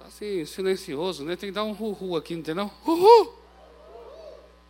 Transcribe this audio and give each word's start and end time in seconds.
Está 0.00 0.08
assim, 0.08 0.46
silencioso, 0.46 1.24
né? 1.24 1.36
Tem 1.36 1.50
que 1.50 1.54
dar 1.54 1.64
um 1.64 1.72
ru-ru 1.72 2.16
aqui, 2.16 2.32
entendeu? 2.32 2.70
Ru-ru! 2.82 3.38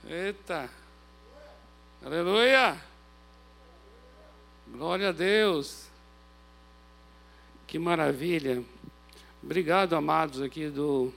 Eita! 0.04 0.68
Aleluia! 2.04 2.76
Glória 4.66 5.10
a 5.10 5.12
Deus! 5.12 5.86
Que 7.64 7.78
maravilha! 7.78 8.64
Obrigado, 9.40 9.94
amados, 9.94 10.42
aqui 10.42 10.68
do 10.68 11.12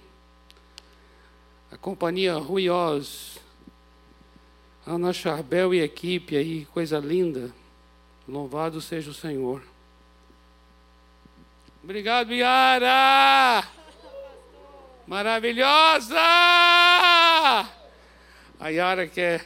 a 1.72 1.78
companhia 1.78 2.36
Ruiós, 2.36 3.40
Ana 4.86 5.12
Charbel 5.12 5.74
e 5.74 5.82
equipe 5.82 6.38
aí, 6.38 6.66
coisa 6.66 7.00
linda. 7.00 7.52
Louvado 8.28 8.80
seja 8.80 9.10
o 9.10 9.14
Senhor. 9.14 9.64
Obrigado, 11.84 12.32
Yara! 12.32 13.83
Maravilhosa! 15.06 16.16
A 18.60 18.70
Yara 18.70 19.06
quer 19.08 19.46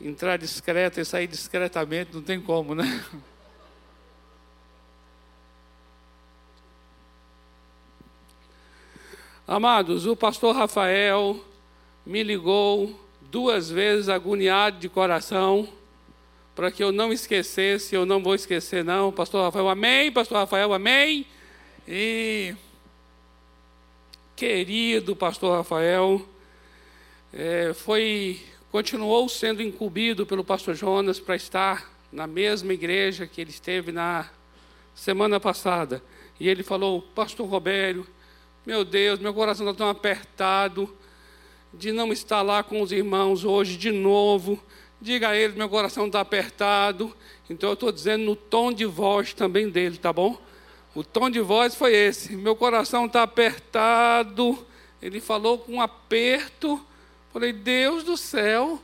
entrar 0.00 0.36
discreta 0.38 1.00
e 1.00 1.04
sair 1.04 1.26
discretamente, 1.26 2.14
não 2.14 2.22
tem 2.22 2.40
como, 2.40 2.74
né? 2.74 3.04
Amados, 9.46 10.06
o 10.06 10.16
pastor 10.16 10.56
Rafael 10.56 11.38
me 12.06 12.22
ligou 12.22 12.98
duas 13.20 13.68
vezes 13.68 14.08
agoniado 14.08 14.78
de 14.78 14.88
coração 14.88 15.68
para 16.54 16.70
que 16.70 16.82
eu 16.82 16.92
não 16.92 17.12
esquecesse, 17.12 17.94
eu 17.94 18.06
não 18.06 18.22
vou 18.22 18.34
esquecer 18.34 18.84
não, 18.84 19.10
pastor 19.10 19.42
Rafael, 19.42 19.68
amém, 19.68 20.12
pastor 20.12 20.38
Rafael, 20.38 20.72
amém. 20.72 21.26
E 21.86 22.54
querido 24.36 25.14
pastor 25.14 25.56
Rafael, 25.56 26.20
é, 27.32 27.72
foi 27.72 28.40
continuou 28.70 29.28
sendo 29.28 29.62
incumbido 29.62 30.26
pelo 30.26 30.42
pastor 30.42 30.74
Jonas 30.74 31.20
para 31.20 31.36
estar 31.36 31.88
na 32.10 32.26
mesma 32.26 32.72
igreja 32.72 33.28
que 33.28 33.40
ele 33.40 33.50
esteve 33.50 33.92
na 33.92 34.28
semana 34.92 35.38
passada. 35.38 36.02
E 36.40 36.48
ele 36.48 36.64
falou, 36.64 37.00
pastor 37.00 37.48
Robério, 37.48 38.04
meu 38.66 38.84
Deus, 38.84 39.20
meu 39.20 39.32
coração 39.32 39.64
está 39.70 39.78
tão 39.78 39.88
apertado 39.88 40.92
de 41.72 41.92
não 41.92 42.12
estar 42.12 42.42
lá 42.42 42.64
com 42.64 42.82
os 42.82 42.90
irmãos 42.90 43.44
hoje 43.44 43.76
de 43.76 43.92
novo. 43.92 44.60
Diga 45.00 45.28
a 45.28 45.36
ele, 45.36 45.56
meu 45.56 45.68
coração 45.68 46.06
está 46.06 46.20
apertado. 46.20 47.14
Então 47.48 47.70
eu 47.70 47.74
estou 47.74 47.92
dizendo 47.92 48.24
no 48.24 48.34
tom 48.34 48.72
de 48.72 48.84
voz 48.84 49.32
também 49.32 49.70
dele, 49.70 49.96
tá 49.96 50.12
bom? 50.12 50.36
O 50.94 51.02
tom 51.02 51.28
de 51.28 51.40
voz 51.40 51.74
foi 51.74 51.94
esse. 51.94 52.36
Meu 52.36 52.54
coração 52.54 53.06
está 53.06 53.22
apertado. 53.22 54.64
Ele 55.02 55.20
falou 55.20 55.58
com 55.58 55.74
um 55.74 55.80
aperto. 55.80 56.80
Falei, 57.32 57.52
Deus 57.52 58.04
do 58.04 58.16
céu, 58.16 58.80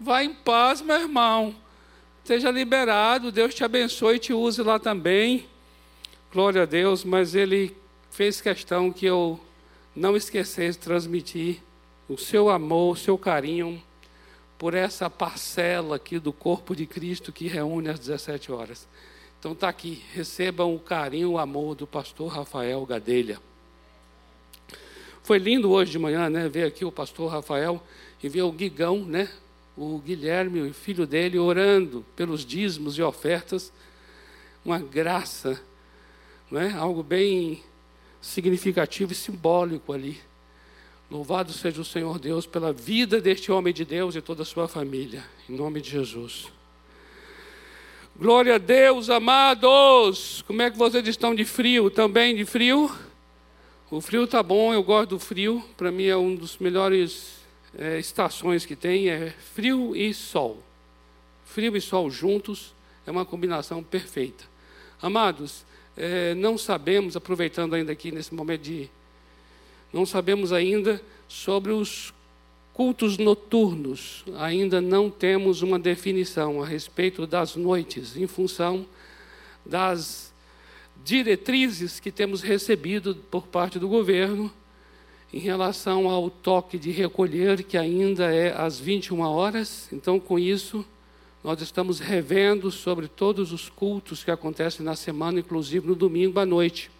vá 0.00 0.24
em 0.24 0.34
paz, 0.34 0.80
meu 0.80 0.96
irmão. 0.96 1.54
Seja 2.24 2.50
liberado, 2.50 3.30
Deus 3.30 3.54
te 3.54 3.62
abençoe 3.62 4.16
e 4.16 4.18
te 4.18 4.32
use 4.32 4.62
lá 4.62 4.80
também. 4.80 5.46
Glória 6.32 6.62
a 6.62 6.66
Deus, 6.66 7.04
mas 7.04 7.36
ele 7.36 7.76
fez 8.10 8.40
questão 8.40 8.90
que 8.90 9.06
eu 9.06 9.38
não 9.94 10.16
esquecesse 10.16 10.76
de 10.76 10.84
transmitir 10.84 11.62
o 12.08 12.18
seu 12.18 12.48
amor, 12.48 12.94
o 12.94 12.96
seu 12.96 13.16
carinho 13.16 13.80
por 14.58 14.74
essa 14.74 15.08
parcela 15.08 15.96
aqui 15.96 16.18
do 16.18 16.32
corpo 16.32 16.74
de 16.74 16.86
Cristo 16.86 17.32
que 17.32 17.46
reúne 17.46 17.88
às 17.88 17.98
17 18.00 18.50
horas. 18.50 18.88
Então 19.44 19.52
está 19.52 19.68
aqui, 19.68 20.02
recebam 20.14 20.74
o 20.74 20.80
carinho, 20.80 21.32
o 21.32 21.38
amor 21.38 21.74
do 21.74 21.86
pastor 21.86 22.28
Rafael 22.32 22.86
Gadelha. 22.86 23.38
Foi 25.22 25.36
lindo 25.36 25.70
hoje 25.70 25.90
de 25.90 25.98
manhã, 25.98 26.30
né, 26.30 26.48
ver 26.48 26.64
aqui 26.64 26.82
o 26.82 26.90
pastor 26.90 27.30
Rafael 27.30 27.78
e 28.22 28.28
ver 28.30 28.40
o 28.40 28.50
Guigão, 28.50 29.04
né, 29.04 29.28
o 29.76 29.98
Guilherme, 29.98 30.62
o 30.62 30.72
filho 30.72 31.06
dele, 31.06 31.38
orando 31.38 32.06
pelos 32.16 32.42
dízimos 32.42 32.96
e 32.96 33.02
ofertas. 33.02 33.70
Uma 34.64 34.78
graça, 34.78 35.60
não 36.50 36.58
é? 36.58 36.72
algo 36.72 37.02
bem 37.02 37.62
significativo 38.22 39.12
e 39.12 39.14
simbólico 39.14 39.92
ali. 39.92 40.18
Louvado 41.10 41.52
seja 41.52 41.82
o 41.82 41.84
Senhor 41.84 42.18
Deus 42.18 42.46
pela 42.46 42.72
vida 42.72 43.20
deste 43.20 43.52
homem 43.52 43.74
de 43.74 43.84
Deus 43.84 44.16
e 44.16 44.22
toda 44.22 44.40
a 44.40 44.46
sua 44.46 44.66
família, 44.66 45.22
em 45.46 45.54
nome 45.54 45.82
de 45.82 45.90
Jesus. 45.90 46.50
Glória 48.16 48.54
a 48.54 48.58
Deus, 48.58 49.10
amados. 49.10 50.44
Como 50.46 50.62
é 50.62 50.70
que 50.70 50.78
vocês 50.78 51.04
estão 51.08 51.34
de 51.34 51.44
frio? 51.44 51.90
Também 51.90 52.36
de 52.36 52.44
frio? 52.44 52.88
O 53.90 54.00
frio 54.00 54.24
tá 54.24 54.40
bom, 54.40 54.72
eu 54.72 54.84
gosto 54.84 55.10
do 55.10 55.18
frio. 55.18 55.64
Para 55.76 55.90
mim 55.90 56.04
é 56.04 56.16
um 56.16 56.36
dos 56.36 56.56
melhores 56.58 57.40
é, 57.76 57.98
estações 57.98 58.64
que 58.64 58.76
tem, 58.76 59.10
é 59.10 59.30
frio 59.30 59.96
e 59.96 60.14
sol. 60.14 60.62
Frio 61.44 61.76
e 61.76 61.80
sol 61.80 62.08
juntos 62.08 62.72
é 63.04 63.10
uma 63.10 63.24
combinação 63.24 63.82
perfeita. 63.82 64.44
Amados, 65.02 65.66
é, 65.96 66.36
não 66.36 66.56
sabemos, 66.56 67.16
aproveitando 67.16 67.74
ainda 67.74 67.90
aqui 67.90 68.12
nesse 68.12 68.32
momento 68.32 68.62
de. 68.62 68.88
Não 69.92 70.06
sabemos 70.06 70.52
ainda 70.52 71.02
sobre 71.26 71.72
os 71.72 72.13
cultos 72.74 73.16
noturnos. 73.16 74.24
Ainda 74.36 74.80
não 74.80 75.08
temos 75.08 75.62
uma 75.62 75.78
definição 75.78 76.62
a 76.62 76.66
respeito 76.66 77.26
das 77.26 77.56
noites, 77.56 78.16
em 78.16 78.26
função 78.26 78.84
das 79.64 80.34
diretrizes 81.02 82.00
que 82.00 82.10
temos 82.10 82.42
recebido 82.42 83.14
por 83.30 83.46
parte 83.46 83.78
do 83.78 83.88
governo 83.88 84.52
em 85.32 85.38
relação 85.38 86.08
ao 86.08 86.30
toque 86.30 86.78
de 86.78 86.90
recolher, 86.90 87.64
que 87.64 87.76
ainda 87.76 88.32
é 88.32 88.52
às 88.56 88.78
21 88.78 89.20
horas. 89.20 89.88
Então, 89.92 90.20
com 90.20 90.38
isso, 90.38 90.84
nós 91.42 91.60
estamos 91.60 91.98
revendo 91.98 92.70
sobre 92.70 93.08
todos 93.08 93.52
os 93.52 93.68
cultos 93.68 94.22
que 94.22 94.30
acontecem 94.30 94.86
na 94.86 94.94
semana, 94.94 95.40
inclusive 95.40 95.86
no 95.86 95.94
domingo 95.94 96.38
à 96.38 96.46
noite. 96.46 96.90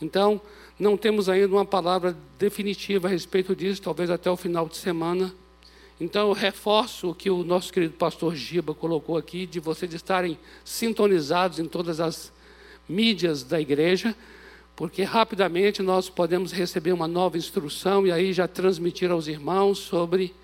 Então, 0.00 0.40
não 0.82 0.96
temos 0.96 1.28
ainda 1.28 1.54
uma 1.54 1.64
palavra 1.64 2.16
definitiva 2.36 3.06
a 3.06 3.10
respeito 3.10 3.54
disso, 3.54 3.80
talvez 3.80 4.10
até 4.10 4.28
o 4.28 4.36
final 4.36 4.68
de 4.68 4.76
semana. 4.76 5.32
Então, 6.00 6.26
eu 6.26 6.32
reforço 6.32 7.10
o 7.10 7.14
que 7.14 7.30
o 7.30 7.44
nosso 7.44 7.72
querido 7.72 7.94
pastor 7.94 8.34
Giba 8.34 8.74
colocou 8.74 9.16
aqui, 9.16 9.46
de 9.46 9.60
vocês 9.60 9.94
estarem 9.94 10.36
sintonizados 10.64 11.60
em 11.60 11.66
todas 11.66 12.00
as 12.00 12.32
mídias 12.88 13.44
da 13.44 13.60
igreja, 13.60 14.12
porque 14.74 15.04
rapidamente 15.04 15.82
nós 15.82 16.10
podemos 16.10 16.50
receber 16.50 16.92
uma 16.92 17.06
nova 17.06 17.38
instrução 17.38 18.04
e 18.04 18.10
aí 18.10 18.32
já 18.32 18.48
transmitir 18.48 19.08
aos 19.08 19.28
irmãos 19.28 19.78
sobre 19.78 20.34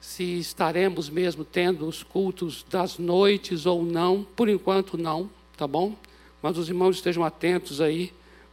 se 0.00 0.40
estaremos 0.40 1.08
mesmo 1.08 1.44
tendo 1.44 1.86
os 1.86 2.02
cultos 2.02 2.66
das 2.68 2.98
noites 2.98 3.64
ou 3.64 3.84
não. 3.84 4.26
Por 4.34 4.48
enquanto, 4.48 4.98
não, 4.98 5.30
tá 5.56 5.68
bom? 5.68 5.94
Mas 6.42 6.58
os 6.58 6.68
irmãos 6.68 6.96
estejam 6.96 7.22
atentos 7.22 7.80
aí, 7.80 8.12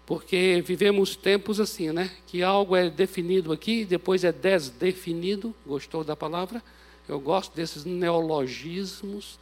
porque 0.10 0.64
vivemos 0.66 1.16
tempos 1.16 1.60
assim, 1.60 1.92
né? 1.92 2.10
Que 2.26 2.42
algo 2.42 2.76
é 2.76 2.90
definido 2.90 3.52
aqui, 3.52 3.86
depois 3.86 4.24
é 4.24 4.32
desdefinido. 4.32 5.54
Gostou 5.68 6.04
da 6.04 6.16
palavra? 6.16 6.64
Eu 7.08 7.20
gosto 7.20 7.56
desses 7.56 7.86
neologismos. 7.86 9.38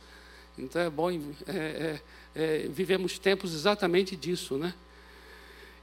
Então 0.60 0.82
é 0.82 0.90
bom. 0.90 1.10
É, 1.10 1.20
é, 1.48 2.02
é, 2.36 2.58
vivemos 2.68 3.18
tempos 3.18 3.54
exatamente 3.54 4.14
disso, 4.18 4.58
né? 4.58 4.74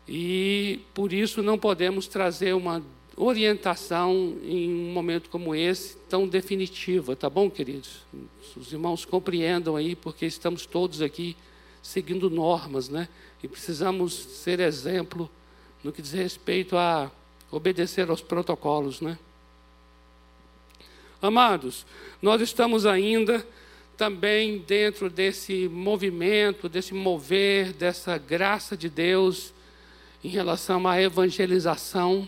E 0.07 0.81
por 0.93 1.15
isso 1.15 1.43
não 1.43 1.59
podemos 1.59 2.07
trazer 2.07 2.53
uma 2.53 2.85
orientação 3.17 4.37
em 4.43 4.71
um 4.71 4.93
momento 4.93 5.31
como 5.31 5.55
esse, 5.55 5.97
tão 6.11 6.29
definitiva, 6.29 7.17
tá 7.17 7.31
bom, 7.31 7.49
queridos? 7.49 8.03
Os 8.55 8.71
irmãos 8.71 9.07
compreendam 9.07 9.77
aí, 9.77 9.97
porque 9.97 10.27
estamos 10.27 10.67
todos 10.67 11.01
aqui 11.01 11.35
seguindo 11.85 12.31
normas, 12.31 12.89
né? 12.89 13.09
E 13.43 13.47
precisamos 13.47 14.15
ser 14.15 14.59
exemplo 14.59 15.31
no 15.85 15.93
que 15.93 16.01
diz 16.01 16.13
respeito 16.13 16.77
a 16.77 17.13
obedecer 17.51 18.09
aos 18.09 18.23
protocolos, 18.23 19.03
né? 19.03 19.19
Amados, 21.21 21.87
nós 22.21 22.41
estamos 22.41 22.87
ainda 22.87 23.47
também 23.97 24.59
dentro 24.59 25.09
desse 25.09 25.69
movimento, 25.69 26.69
desse 26.69 26.93
mover, 26.95 27.73
dessa 27.73 28.19
graça 28.19 28.77
de 28.77 28.89
Deus 28.89 29.53
em 30.25 30.29
relação 30.29 30.89
à 30.89 31.01
evangelização 31.01 32.27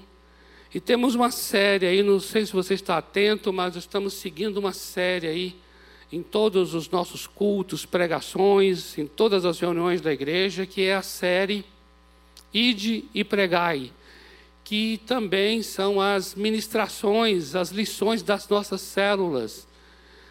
e 0.76 0.80
temos 0.80 1.14
uma 1.14 1.30
série 1.30 1.86
aí, 1.86 2.02
não 2.02 2.20
sei 2.20 2.44
se 2.44 2.52
você 2.52 2.74
está 2.74 2.98
atento, 2.98 3.50
mas 3.50 3.76
estamos 3.76 4.12
seguindo 4.12 4.58
uma 4.58 4.74
série 4.74 5.26
aí 5.26 5.56
em 6.12 6.22
todos 6.22 6.74
os 6.74 6.88
nossos 6.88 7.26
cultos, 7.26 7.84
pregações, 7.84 8.96
em 8.96 9.06
todas 9.06 9.44
as 9.44 9.58
reuniões 9.58 10.00
da 10.00 10.12
igreja, 10.12 10.66
que 10.66 10.82
é 10.82 10.94
a 10.94 11.02
série 11.02 11.64
Ide 12.52 13.04
e 13.14 13.24
Pregai, 13.24 13.92
que 14.64 15.00
também 15.06 15.62
são 15.62 16.00
as 16.00 16.34
ministrações, 16.34 17.54
as 17.54 17.70
lições 17.70 18.22
das 18.22 18.48
nossas 18.48 18.80
células. 18.80 19.66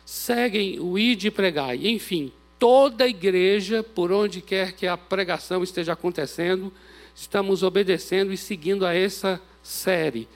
Seguem 0.06 0.80
o 0.80 0.98
Ide 0.98 1.28
e 1.28 1.32
Pregai. 1.32 1.88
Enfim, 1.88 2.32
toda 2.60 3.04
a 3.04 3.08
igreja, 3.08 3.84
por 3.84 4.12
onde 4.12 4.42
quer 4.42 4.74
que 4.74 4.88
a 4.88 4.98
pregação 4.98 5.64
esteja 5.64 5.94
acontecendo, 5.94 6.72
estamos 7.16 7.64
obedecendo 7.64 8.34
e 8.34 8.38
seguindo 8.38 8.86
a 8.86 8.94
essa 8.94 9.42
série. 9.62 10.28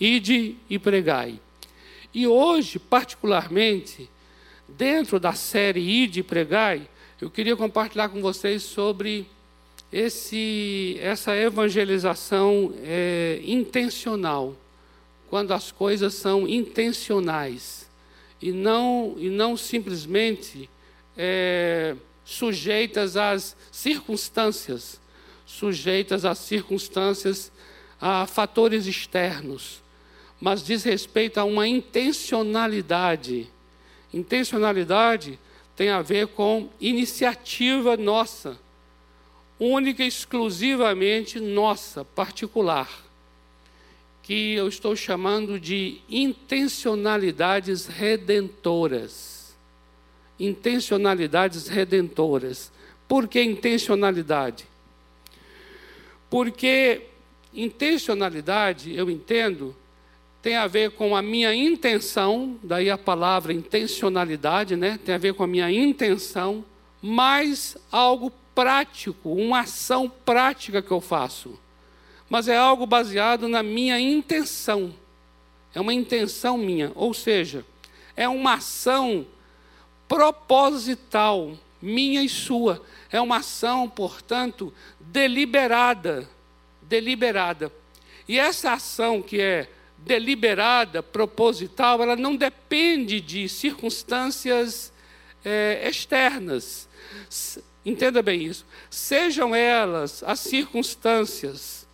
Ide 0.00 0.56
e 0.70 0.78
pregai. 0.78 1.40
E 2.14 2.26
hoje, 2.26 2.78
particularmente, 2.78 4.08
dentro 4.68 5.18
da 5.18 5.32
série 5.32 5.80
Ide 5.80 6.22
pregai, 6.22 6.88
eu 7.20 7.30
queria 7.30 7.56
compartilhar 7.56 8.08
com 8.10 8.20
vocês 8.20 8.62
sobre 8.62 9.26
esse, 9.92 10.98
essa 11.00 11.34
evangelização 11.34 12.74
é, 12.82 13.40
intencional, 13.44 14.54
quando 15.30 15.52
as 15.52 15.72
coisas 15.72 16.14
são 16.14 16.46
intencionais 16.46 17.88
e 18.40 18.52
não, 18.52 19.14
e 19.18 19.28
não 19.28 19.56
simplesmente 19.56 20.68
é, 21.16 21.96
sujeitas 22.24 23.16
às 23.16 23.56
circunstâncias, 23.72 25.00
sujeitas 25.44 26.24
às 26.24 26.38
circunstâncias, 26.38 27.50
a 28.00 28.26
fatores 28.26 28.86
externos, 28.86 29.82
mas 30.40 30.62
diz 30.62 30.84
respeito 30.84 31.38
a 31.38 31.44
uma 31.44 31.66
intencionalidade. 31.66 33.48
Intencionalidade 34.12 35.38
tem 35.76 35.90
a 35.90 36.02
ver 36.02 36.28
com 36.28 36.68
iniciativa 36.80 37.96
nossa, 37.96 38.58
única 39.60 40.02
e 40.02 40.08
exclusivamente 40.08 41.38
nossa, 41.38 42.04
particular, 42.04 42.88
que 44.22 44.54
eu 44.54 44.68
estou 44.68 44.94
chamando 44.94 45.58
de 45.58 46.00
intencionalidades 46.08 47.86
redentoras. 47.86 49.56
Intencionalidades 50.38 51.66
redentoras. 51.66 52.70
Por 53.06 53.26
que 53.26 53.42
intencionalidade? 53.42 54.66
Porque 56.28 57.06
intencionalidade, 57.54 58.94
eu 58.94 59.10
entendo, 59.10 59.74
tem 60.48 60.56
a 60.56 60.66
ver 60.66 60.92
com 60.92 61.14
a 61.14 61.20
minha 61.20 61.54
intenção, 61.54 62.58
daí 62.62 62.88
a 62.88 62.96
palavra 62.96 63.52
intencionalidade, 63.52 64.76
né? 64.76 64.98
Tem 65.04 65.14
a 65.14 65.18
ver 65.18 65.34
com 65.34 65.42
a 65.42 65.46
minha 65.46 65.70
intenção, 65.70 66.64
mais 67.02 67.76
algo 67.92 68.32
prático, 68.54 69.30
uma 69.30 69.60
ação 69.60 70.10
prática 70.24 70.80
que 70.80 70.90
eu 70.90 71.02
faço. 71.02 71.60
Mas 72.30 72.48
é 72.48 72.56
algo 72.56 72.86
baseado 72.86 73.46
na 73.46 73.62
minha 73.62 74.00
intenção. 74.00 74.94
É 75.74 75.82
uma 75.82 75.92
intenção 75.92 76.56
minha, 76.56 76.92
ou 76.94 77.12
seja, 77.12 77.62
é 78.16 78.26
uma 78.26 78.54
ação 78.54 79.26
proposital, 80.08 81.58
minha 81.82 82.22
e 82.22 82.28
sua. 82.30 82.82
É 83.12 83.20
uma 83.20 83.36
ação, 83.36 83.86
portanto, 83.86 84.72
deliberada, 84.98 86.26
deliberada. 86.80 87.70
E 88.26 88.38
essa 88.38 88.72
ação 88.72 89.20
que 89.20 89.42
é 89.42 89.68
deliberada, 89.98 91.02
proposital, 91.02 92.02
ela 92.02 92.16
não 92.16 92.36
depende 92.36 93.20
de 93.20 93.48
circunstâncias 93.48 94.92
é, 95.44 95.88
externas. 95.88 96.88
Entenda 97.84 98.22
bem 98.22 98.42
isso. 98.42 98.64
Sejam 98.90 99.54
elas 99.54 100.22
as 100.22 100.40
circunstâncias 100.40 101.86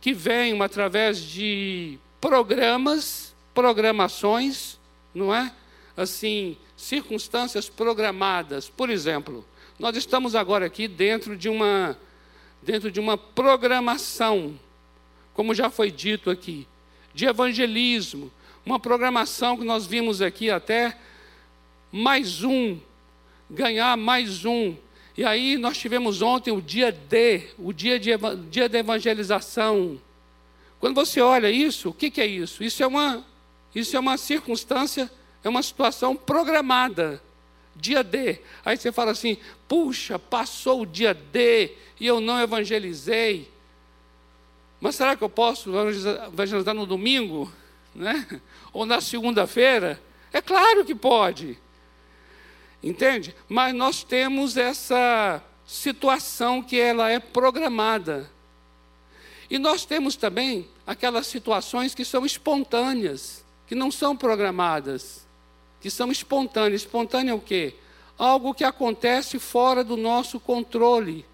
que 0.00 0.12
venham 0.12 0.62
através 0.62 1.20
de 1.20 1.98
programas, 2.20 3.34
programações, 3.54 4.78
não 5.14 5.34
é? 5.34 5.52
Assim, 5.96 6.56
circunstâncias 6.76 7.68
programadas. 7.68 8.68
Por 8.68 8.88
exemplo, 8.88 9.44
nós 9.78 9.96
estamos 9.96 10.34
agora 10.34 10.66
aqui 10.66 10.86
dentro 10.86 11.36
de 11.36 11.48
uma 11.48 11.98
dentro 12.60 12.90
de 12.90 12.98
uma 12.98 13.16
programação, 13.16 14.58
como 15.32 15.54
já 15.54 15.70
foi 15.70 15.90
dito 15.90 16.28
aqui 16.28 16.66
de 17.18 17.26
evangelismo, 17.26 18.30
uma 18.64 18.78
programação 18.78 19.56
que 19.56 19.64
nós 19.64 19.84
vimos 19.84 20.22
aqui 20.22 20.52
até 20.52 20.96
mais 21.90 22.44
um, 22.44 22.78
ganhar 23.50 23.96
mais 23.96 24.44
um. 24.44 24.76
E 25.16 25.24
aí 25.24 25.58
nós 25.58 25.76
tivemos 25.76 26.22
ontem 26.22 26.52
o 26.52 26.62
dia 26.62 26.92
D, 26.92 27.48
o 27.58 27.72
dia 27.72 27.98
de 27.98 28.10
dia 28.48 28.68
da 28.68 28.78
evangelização. 28.78 30.00
Quando 30.78 30.94
você 30.94 31.20
olha 31.20 31.50
isso, 31.50 31.88
o 31.88 31.92
que, 31.92 32.08
que 32.08 32.20
é 32.20 32.26
isso? 32.26 32.62
Isso 32.62 32.84
é 32.84 32.86
uma 32.86 33.26
isso 33.74 33.96
é 33.96 33.98
uma 33.98 34.16
circunstância, 34.16 35.10
é 35.42 35.48
uma 35.48 35.64
situação 35.64 36.14
programada. 36.14 37.20
Dia 37.74 38.04
D. 38.04 38.38
Aí 38.64 38.76
você 38.76 38.92
fala 38.92 39.10
assim: 39.10 39.38
puxa, 39.66 40.20
passou 40.20 40.82
o 40.82 40.86
dia 40.86 41.12
D 41.14 41.72
e 41.98 42.06
eu 42.06 42.20
não 42.20 42.40
evangelizei. 42.40 43.48
Mas 44.80 44.94
será 44.94 45.16
que 45.16 45.24
eu 45.24 45.28
posso 45.28 45.70
evangelizar 45.76 46.74
no 46.74 46.86
domingo? 46.86 47.52
Né? 47.94 48.40
Ou 48.72 48.86
na 48.86 49.00
segunda-feira? 49.00 50.00
É 50.32 50.40
claro 50.40 50.84
que 50.84 50.94
pode. 50.94 51.58
Entende? 52.82 53.34
Mas 53.48 53.74
nós 53.74 54.04
temos 54.04 54.56
essa 54.56 55.42
situação 55.66 56.62
que 56.62 56.78
ela 56.78 57.10
é 57.10 57.18
programada. 57.18 58.30
E 59.50 59.58
nós 59.58 59.84
temos 59.84 60.14
também 60.14 60.68
aquelas 60.86 61.26
situações 61.26 61.94
que 61.94 62.04
são 62.04 62.24
espontâneas, 62.24 63.44
que 63.66 63.74
não 63.74 63.90
são 63.90 64.16
programadas, 64.16 65.26
que 65.80 65.90
são 65.90 66.12
espontâneas. 66.12 66.82
Espontânea 66.82 67.32
é 67.32 67.34
o 67.34 67.40
quê? 67.40 67.74
Algo 68.16 68.54
que 68.54 68.64
acontece 68.64 69.38
fora 69.38 69.82
do 69.82 69.96
nosso 69.96 70.38
controle. 70.38 71.24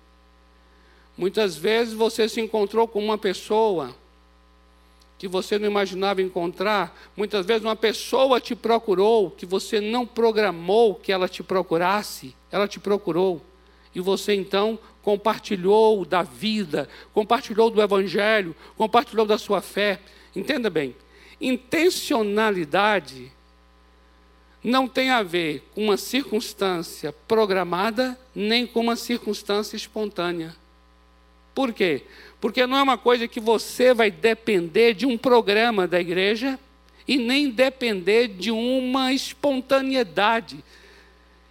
Muitas 1.17 1.57
vezes 1.57 1.95
você 1.95 2.29
se 2.29 2.41
encontrou 2.41 2.89
com 2.89 3.03
uma 3.03 3.17
pessoa 3.17 3.95
que 5.17 5.29
você 5.29 5.59
não 5.59 5.67
imaginava 5.67 6.21
encontrar. 6.21 6.95
Muitas 7.17 7.47
vezes 7.47 7.63
uma 7.63 7.77
pessoa 7.77 8.41
te 8.41 8.55
procurou 8.55 9.31
que 9.31 9.47
você 9.47 9.81
não 9.81 10.05
programou 10.07 10.95
que 10.97 11.13
ela 11.13 11.29
te 11.29 11.43
procurasse, 11.43 12.35
ela 12.51 12.67
te 12.67 12.81
procurou. 12.81 13.41
E 13.95 14.01
você 14.01 14.35
então 14.35 14.79
compartilhou 15.03 16.05
da 16.05 16.23
vida, 16.23 16.89
compartilhou 17.13 17.71
do 17.71 17.81
evangelho, 17.81 18.57
compartilhou 18.77 19.25
da 19.25 19.39
sua 19.39 19.61
fé. 19.61 20.01
Entenda 20.35 20.69
bem, 20.69 20.97
intencionalidade 21.41 23.31
não 24.65 24.89
tem 24.89 25.11
a 25.11 25.23
ver 25.23 25.63
com 25.75 25.85
uma 25.85 25.97
circunstância 25.99 27.13
programada, 27.13 28.19
nem 28.35 28.67
com 28.67 28.81
uma 28.81 28.97
circunstância 28.97 29.77
espontânea. 29.77 30.57
Por 31.55 31.73
quê? 31.73 32.03
Porque 32.41 32.67
não 32.67 32.77
é 32.77 32.83
uma 32.83 32.99
coisa 32.99 33.29
que 33.29 33.41
você 33.41 33.95
vai 33.95 34.11
depender 34.11 34.95
de 34.95 35.07
um 35.07 35.17
programa 35.17 35.87
da 35.87 36.01
igreja 36.01 36.59
e 37.07 37.17
nem 37.17 37.51
depender 37.51 38.29
de 38.29 38.51
uma 38.51 39.13
espontaneidade. 39.13 40.63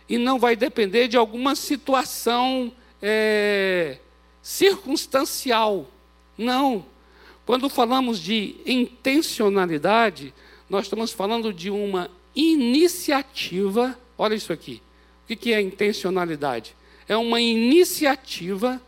E 0.09 0.17
não 0.17 0.37
vai 0.37 0.55
depender 0.55 1.07
de 1.07 1.15
alguma 1.15 1.55
situação 1.55 2.71
é, 3.01 3.97
circunstancial. 4.41 5.87
Não. 6.37 6.85
Quando 7.45 7.69
falamos 7.69 8.19
de 8.19 8.55
intencionalidade, 8.65 10.33
nós 10.69 10.85
estamos 10.85 11.11
falando 11.11 11.53
de 11.53 11.69
uma 11.69 12.09
iniciativa. 12.35 13.97
Olha 14.17 14.35
isso 14.35 14.51
aqui. 14.51 14.81
O 15.29 15.35
que 15.35 15.53
é 15.53 15.61
intencionalidade? 15.61 16.75
É 17.07 17.17
uma 17.17 17.39
iniciativa 17.39 18.81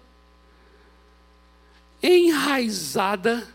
enraizada 2.07 3.47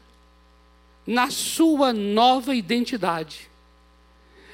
na 1.07 1.31
sua 1.31 1.93
nova 1.93 2.55
identidade. 2.55 3.49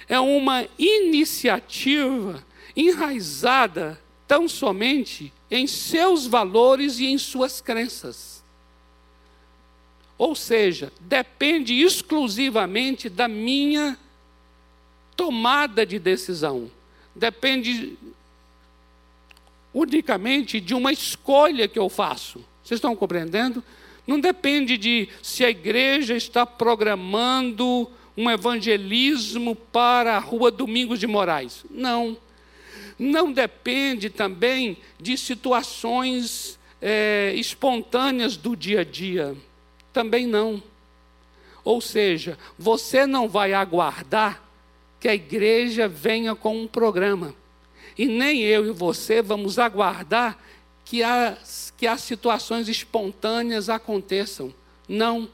É 0.09 0.21
uma 0.21 0.67
iniciativa 0.79 2.45
enraizada 2.77 4.01
tão 4.29 4.49
somente 4.49 5.33
em 5.51 5.67
seus 5.67 6.27
valores 6.27 6.99
e 6.99 7.07
em 7.07 7.17
suas 7.17 7.61
crenças. 7.61 8.45
Ou 10.19 10.35
seja, 10.35 10.93
depende 11.01 11.75
exclusivamente 11.75 13.09
da 13.09 13.29
minha 13.29 13.99
tomada 15.17 15.87
de 15.87 15.99
decisão. 15.99 16.71
Depende 17.15 17.99
unicamente 19.73 20.61
de 20.61 20.75
uma 20.75 20.93
escolha 20.93 21.69
que 21.69 21.79
eu 21.79 21.89
faço. 21.89 22.45
Vocês 22.63 22.79
estão 22.79 22.97
compreendendo? 22.97 23.63
Não 24.07 24.21
depende 24.21 24.77
de 24.77 25.09
se 25.23 25.45
a 25.45 25.51
igreja 25.51 26.15
está 26.15 26.47
programando 26.47 27.91
um 28.17 28.31
evangelismo 28.31 29.55
para 29.55 30.17
a 30.17 30.21
rua 30.21 30.51
Domingos 30.51 30.99
de 30.99 31.07
Moraes. 31.07 31.65
Não. 31.71 32.17
Não 32.99 33.31
depende 33.31 34.09
também 34.09 34.79
de 34.99 35.19
situações 35.19 36.59
é, 36.81 37.33
espontâneas 37.37 38.37
do 38.37 38.57
dia 38.57 38.81
a 38.81 38.85
dia. 38.85 39.37
Também 39.93 40.27
não. 40.27 40.63
Ou 41.65 41.81
seja, 41.81 42.39
você 42.59 43.07
não 43.07 43.29
vai 43.29 43.53
aguardar 43.53 44.43
que 45.01 45.09
a 45.09 45.15
igreja 45.15 45.89
venha 45.89 46.35
com 46.35 46.63
um 46.63 46.67
programa, 46.67 47.35
E 47.99 48.07
nem 48.07 48.43
eu 48.43 48.67
e 48.67 48.71
você 48.73 49.23
vamos 49.23 49.59
aguardar 49.59 50.39
que 50.85 51.03
as, 51.03 51.66
que 51.77 51.87
as 51.87 52.01
situações 52.01 52.69
espontâneas 52.69 53.69
aconteçam. 53.69 54.53
Não. 54.89 55.29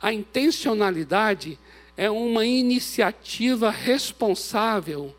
A 0.00 0.12
intencionalidade 0.12 1.58
é 1.96 2.08
uma 2.08 2.46
iniciativa 2.46 3.70
responsável 3.70 5.14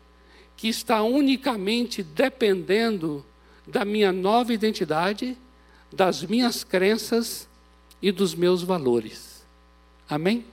que 0.56 0.68
está 0.68 1.02
unicamente 1.02 2.02
dependendo 2.02 3.24
da 3.66 3.84
minha 3.84 4.12
nova 4.12 4.52
identidade, 4.52 5.36
das 5.92 6.22
minhas 6.22 6.64
crenças 6.64 7.48
e 8.00 8.10
dos 8.10 8.34
meus 8.34 8.62
valores. 8.62 9.44
Amém? 10.08 10.44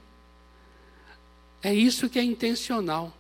É 1.64 1.74
isso 1.74 2.10
que 2.10 2.20
é 2.20 2.24
intencional. 2.24 3.14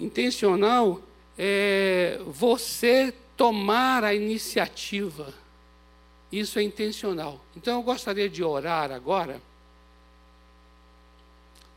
Intencional 0.00 1.02
é 1.36 2.20
você 2.26 3.12
tomar 3.36 4.02
a 4.04 4.14
iniciativa. 4.14 5.34
Isso 6.30 6.58
é 6.58 6.62
intencional. 6.62 7.40
Então 7.56 7.74
eu 7.74 7.82
gostaria 7.82 8.28
de 8.28 8.42
orar 8.44 8.92
agora. 8.92 9.40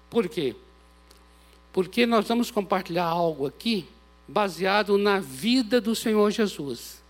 Por 0.10 0.28
quê? 0.28 0.56
Porque 1.72 2.06
nós 2.06 2.28
vamos 2.28 2.52
compartilhar 2.52 3.06
algo 3.06 3.48
aqui 3.48 3.88
baseado 4.28 4.98
na 4.98 5.20
vida 5.20 5.80
do 5.80 5.96
Senhor 5.96 6.30
Jesus. 6.32 7.02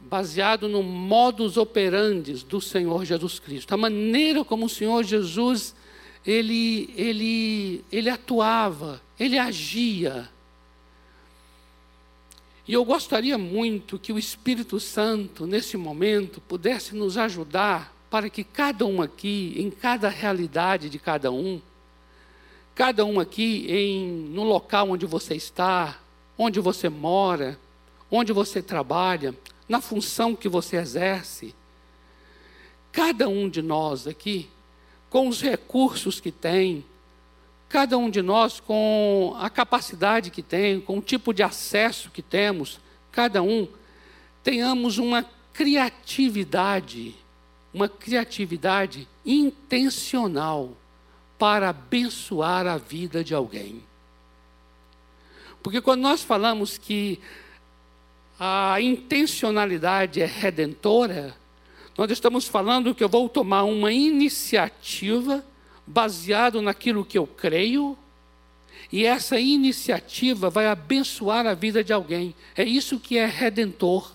Baseado 0.00 0.68
no 0.68 0.82
modus 0.82 1.56
operandi 1.56 2.32
do 2.44 2.60
Senhor 2.60 3.04
Jesus 3.04 3.38
Cristo. 3.38 3.74
A 3.74 3.76
maneira 3.76 4.44
como 4.44 4.66
o 4.66 4.70
Senhor 4.70 5.02
Jesus 5.02 5.74
ele, 6.26 6.92
ele, 6.96 7.84
ele 7.92 8.08
atuava, 8.08 9.00
ele 9.18 9.38
agia. 9.38 10.28
E 12.66 12.72
eu 12.72 12.84
gostaria 12.84 13.36
muito 13.36 13.98
que 13.98 14.12
o 14.12 14.18
Espírito 14.18 14.80
Santo, 14.80 15.46
nesse 15.46 15.76
momento, 15.76 16.40
pudesse 16.40 16.94
nos 16.94 17.18
ajudar 17.18 17.94
para 18.08 18.30
que 18.30 18.42
cada 18.42 18.86
um 18.86 19.02
aqui, 19.02 19.54
em 19.56 19.70
cada 19.70 20.08
realidade 20.08 20.88
de 20.88 20.98
cada 20.98 21.30
um, 21.30 21.60
cada 22.74 23.04
um 23.04 23.20
aqui 23.20 23.66
em, 23.68 24.06
no 24.06 24.44
local 24.44 24.90
onde 24.90 25.04
você 25.04 25.34
está, 25.34 26.00
onde 26.38 26.58
você 26.58 26.88
mora, 26.88 27.58
onde 28.10 28.32
você 28.32 28.62
trabalha, 28.62 29.34
na 29.68 29.80
função 29.80 30.34
que 30.34 30.48
você 30.48 30.76
exerce, 30.76 31.54
cada 32.90 33.28
um 33.28 33.48
de 33.48 33.60
nós 33.60 34.06
aqui, 34.06 34.48
com 35.10 35.28
os 35.28 35.42
recursos 35.42 36.18
que 36.18 36.30
tem, 36.30 36.84
cada 37.74 37.98
um 37.98 38.08
de 38.08 38.22
nós 38.22 38.60
com 38.60 39.34
a 39.36 39.50
capacidade 39.50 40.30
que 40.30 40.42
tem, 40.42 40.80
com 40.80 40.98
o 40.98 41.02
tipo 41.02 41.34
de 41.34 41.42
acesso 41.42 42.08
que 42.08 42.22
temos, 42.22 42.78
cada 43.10 43.42
um, 43.42 43.66
tenhamos 44.44 44.96
uma 44.98 45.26
criatividade, 45.52 47.16
uma 47.72 47.88
criatividade 47.88 49.08
intencional 49.26 50.70
para 51.36 51.70
abençoar 51.70 52.64
a 52.64 52.76
vida 52.76 53.24
de 53.24 53.34
alguém. 53.34 53.82
Porque 55.60 55.80
quando 55.80 56.02
nós 56.02 56.22
falamos 56.22 56.78
que 56.78 57.18
a 58.38 58.80
intencionalidade 58.80 60.22
é 60.22 60.26
redentora, 60.26 61.34
nós 61.98 62.08
estamos 62.12 62.46
falando 62.46 62.94
que 62.94 63.02
eu 63.02 63.08
vou 63.08 63.28
tomar 63.28 63.64
uma 63.64 63.92
iniciativa 63.92 65.44
baseado 65.86 66.62
naquilo 66.62 67.04
que 67.04 67.18
eu 67.18 67.26
creio, 67.26 67.96
e 68.92 69.04
essa 69.04 69.38
iniciativa 69.38 70.50
vai 70.50 70.66
abençoar 70.66 71.46
a 71.46 71.54
vida 71.54 71.82
de 71.82 71.92
alguém. 71.92 72.34
É 72.56 72.64
isso 72.64 73.00
que 73.00 73.16
é 73.16 73.26
redentor. 73.26 74.12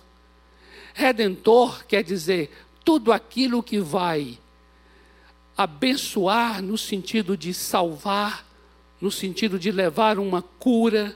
Redentor 0.94 1.86
quer 1.86 2.04
dizer 2.04 2.50
tudo 2.84 3.12
aquilo 3.12 3.62
que 3.64 3.80
vai 3.80 4.38
abençoar 5.58 6.62
no 6.62 6.78
sentido 6.78 7.36
de 7.36 7.54
salvar, 7.54 8.46
no 9.02 9.12
sentido 9.12 9.60
de 9.60 9.72
levar 9.72 10.18
uma 10.18 10.42
cura, 10.42 11.16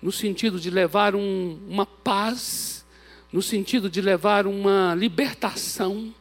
no 0.00 0.10
sentido 0.10 0.58
de 0.58 0.70
levar 0.70 1.14
um, 1.14 1.58
uma 1.68 1.86
paz 1.86 2.82
no 3.32 3.40
sentido 3.40 3.88
de 3.88 4.00
levar 4.00 4.46
uma 4.46 4.94
libertação, 4.94 6.14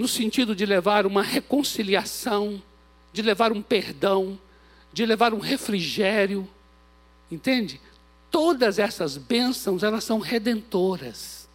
no 0.00 0.08
sentido 0.08 0.56
de 0.56 0.64
levar 0.64 1.04
uma 1.04 1.22
reconciliação, 1.22 2.62
de 3.12 3.20
levar 3.20 3.52
um 3.52 3.60
perdão, 3.60 4.40
de 4.90 5.04
levar 5.04 5.34
um 5.34 5.38
refrigério, 5.38 6.48
entende? 7.30 7.78
Todas 8.30 8.78
essas 8.78 9.18
bênçãos, 9.18 9.82
elas 9.82 10.02
são 10.02 10.18
redentoras. 10.18 11.46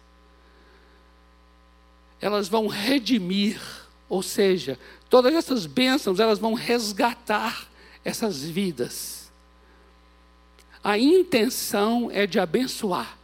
Elas 2.20 2.46
vão 2.46 2.68
redimir, 2.68 3.60
ou 4.08 4.22
seja, 4.22 4.78
todas 5.10 5.34
essas 5.34 5.66
bênçãos, 5.66 6.20
elas 6.20 6.38
vão 6.38 6.54
resgatar 6.54 7.66
essas 8.04 8.44
vidas. 8.44 9.28
A 10.84 10.96
intenção 10.96 12.12
é 12.12 12.28
de 12.28 12.38
abençoar. 12.38 13.15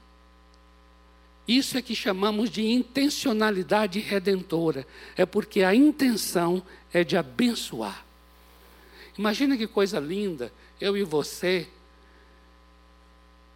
Isso 1.47 1.77
é 1.77 1.83
que 1.83 1.95
chamamos 1.95 2.51
de 2.51 2.65
intencionalidade 2.65 3.99
redentora. 3.99 4.87
É 5.17 5.27
porque 5.27 5.63
a 5.63 5.75
intenção 5.75 6.63
é 6.93 7.03
de 7.03 7.17
abençoar. 7.17 8.05
Imagina 9.19 9.57
que 9.57 9.67
coisa 9.67 9.99
linda, 9.99 10.53
eu 10.81 10.97
e 10.97 11.03
você, 11.03 11.69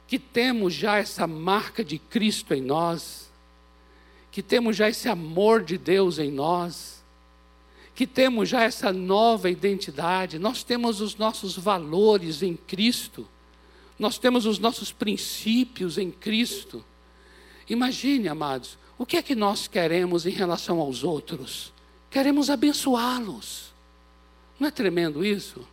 que 0.07 0.19
temos 0.19 0.75
já 0.75 0.99
essa 0.99 1.27
marca 1.27 1.85
de 1.85 1.99
Cristo 1.99 2.55
em 2.55 2.61
nós, 2.61 3.31
que 4.31 4.43
temos 4.43 4.77
já 4.77 4.89
esse 4.89 5.09
amor 5.09 5.63
de 5.63 5.79
Deus 5.79 6.19
em 6.19 6.31
nós, 6.31 7.03
que 7.95 8.07
temos 8.07 8.49
já 8.51 8.63
essa 8.63 8.93
nova 8.93 9.49
identidade, 9.49 10.39
nós 10.39 10.63
temos 10.63 11.01
os 11.01 11.17
nossos 11.17 11.57
valores 11.57 12.43
em 12.43 12.55
Cristo, 12.55 13.27
nós 13.99 14.19
temos 14.19 14.45
os 14.45 14.59
nossos 14.59 14.93
princípios 14.93 15.97
em 15.97 16.11
Cristo. 16.11 16.85
Imagine, 17.69 18.29
amados, 18.29 18.79
o 18.99 19.05
que 19.05 19.17
é 19.17 19.23
que 19.23 19.35
nós 19.35 19.67
queremos 19.67 20.25
em 20.25 20.31
relação 20.31 20.81
aos 20.81 21.03
outros? 21.05 21.73
Queremos 22.11 22.49
abençoá-los. 22.49 23.73
Não 24.59 24.69
é 24.69 24.71
tremendo 24.71 25.25
isso? 25.25 25.67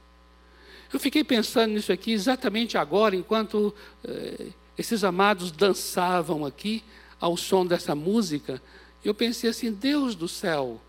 Eu 0.91 1.00
fiquei 1.00 1.23
pensando 1.23 1.73
nisso 1.73 1.91
aqui 1.91 2.12
exatamente 2.12 2.77
agora, 2.77 3.15
enquanto 3.15 3.73
eh, 4.03 4.47
esses 4.77 5.03
amados 5.03 5.51
dançavam 5.51 6.45
aqui 6.45 6.83
ao 7.19 7.38
som 7.38 7.65
dessa 7.65 7.95
música. 7.95 8.62
Eu 9.03 9.13
pensei 9.13 9.50
assim: 9.50 9.71
Deus 9.71 10.15
do 10.15 10.27
céu, 10.27 10.81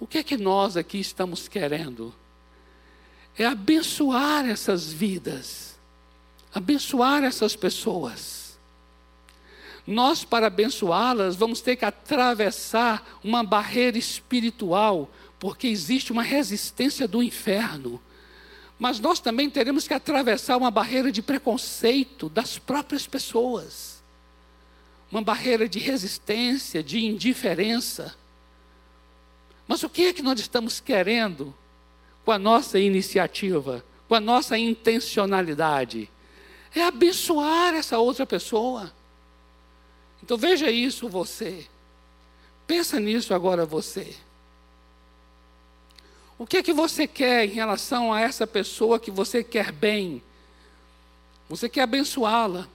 o 0.00 0.06
que 0.06 0.18
é 0.18 0.22
que 0.22 0.36
nós 0.36 0.76
aqui 0.76 0.98
estamos 0.98 1.46
querendo? 1.46 2.14
É 3.36 3.44
abençoar 3.44 4.46
essas 4.46 4.92
vidas, 4.92 5.78
abençoar 6.54 7.22
essas 7.22 7.54
pessoas 7.54 8.41
nós, 9.86 10.24
para 10.24 10.46
abençoá-las, 10.46 11.34
vamos 11.34 11.60
ter 11.60 11.76
que 11.76 11.84
atravessar 11.84 13.18
uma 13.22 13.42
barreira 13.42 13.98
espiritual, 13.98 15.10
porque 15.38 15.66
existe 15.66 16.12
uma 16.12 16.22
resistência 16.22 17.08
do 17.08 17.22
inferno. 17.22 18.00
Mas 18.78 19.00
nós 19.00 19.18
também 19.18 19.50
teremos 19.50 19.88
que 19.88 19.94
atravessar 19.94 20.56
uma 20.56 20.70
barreira 20.70 21.10
de 21.10 21.20
preconceito 21.20 22.28
das 22.28 22.58
próprias 22.58 23.06
pessoas, 23.06 24.02
uma 25.10 25.22
barreira 25.22 25.68
de 25.68 25.78
resistência, 25.78 26.82
de 26.82 27.04
indiferença. 27.04 28.14
Mas 29.66 29.82
o 29.82 29.88
que 29.88 30.06
é 30.06 30.12
que 30.12 30.22
nós 30.22 30.38
estamos 30.38 30.80
querendo 30.80 31.54
com 32.24 32.30
a 32.30 32.38
nossa 32.38 32.78
iniciativa, 32.78 33.84
com 34.08 34.14
a 34.14 34.20
nossa 34.20 34.56
intencionalidade? 34.56 36.08
É 36.74 36.82
abençoar 36.82 37.74
essa 37.74 37.98
outra 37.98 38.24
pessoa. 38.24 38.92
Então 40.22 40.36
veja 40.36 40.70
isso 40.70 41.08
você. 41.08 41.66
Pensa 42.66 43.00
nisso 43.00 43.34
agora 43.34 43.66
você. 43.66 44.14
O 46.38 46.46
que 46.46 46.56
é 46.56 46.62
que 46.62 46.72
você 46.72 47.06
quer 47.06 47.44
em 47.44 47.52
relação 47.52 48.12
a 48.12 48.20
essa 48.20 48.46
pessoa 48.46 48.98
que 48.98 49.10
você 49.10 49.44
quer 49.44 49.70
bem? 49.70 50.22
Você 51.48 51.68
quer 51.68 51.82
abençoá-la. 51.82 52.68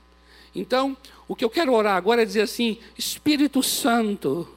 Então, 0.53 0.95
o 1.27 1.35
que 1.35 1.43
eu 1.43 1.49
quero 1.49 1.73
orar 1.73 1.95
agora 1.95 2.21
é 2.21 2.25
dizer 2.25 2.41
assim: 2.41 2.79
Espírito 2.97 3.61
Santo, 3.61 4.47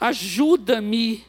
ajuda-me 0.00 1.24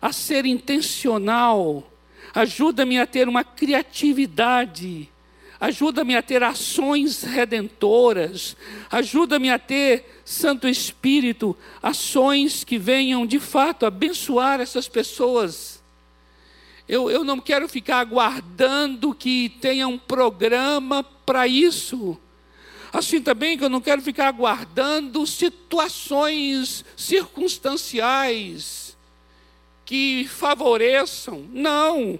a 0.00 0.12
ser 0.12 0.44
intencional, 0.46 1.88
ajuda-me 2.34 2.98
a 2.98 3.06
ter 3.06 3.28
uma 3.28 3.44
criatividade, 3.44 5.08
ajuda-me 5.60 6.16
a 6.16 6.22
ter 6.22 6.42
ações 6.42 7.22
redentoras, 7.22 8.56
ajuda-me 8.90 9.50
a 9.50 9.58
ter 9.58 10.22
Santo 10.24 10.66
Espírito, 10.66 11.54
ações 11.82 12.64
que 12.64 12.78
venham 12.78 13.26
de 13.26 13.38
fato 13.38 13.84
abençoar 13.84 14.60
essas 14.60 14.88
pessoas. 14.88 15.82
Eu, 16.88 17.10
eu 17.10 17.22
não 17.22 17.38
quero 17.38 17.68
ficar 17.68 17.98
aguardando 17.98 19.14
que 19.14 19.50
tenha 19.60 19.86
um 19.86 19.98
programa 19.98 21.04
para 21.04 21.46
isso. 21.46 22.18
Assim 22.92 23.22
também 23.22 23.56
que 23.56 23.62
eu 23.62 23.68
não 23.68 23.80
quero 23.80 24.02
ficar 24.02 24.26
aguardando 24.26 25.24
situações 25.26 26.84
circunstanciais 26.96 28.96
que 29.84 30.26
favoreçam. 30.28 31.44
Não. 31.52 32.18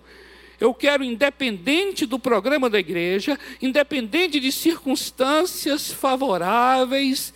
Eu 0.61 0.75
quero, 0.75 1.03
independente 1.03 2.05
do 2.05 2.19
programa 2.19 2.69
da 2.69 2.79
igreja, 2.79 3.39
independente 3.63 4.39
de 4.39 4.53
circunstâncias 4.53 5.91
favoráveis, 5.91 7.33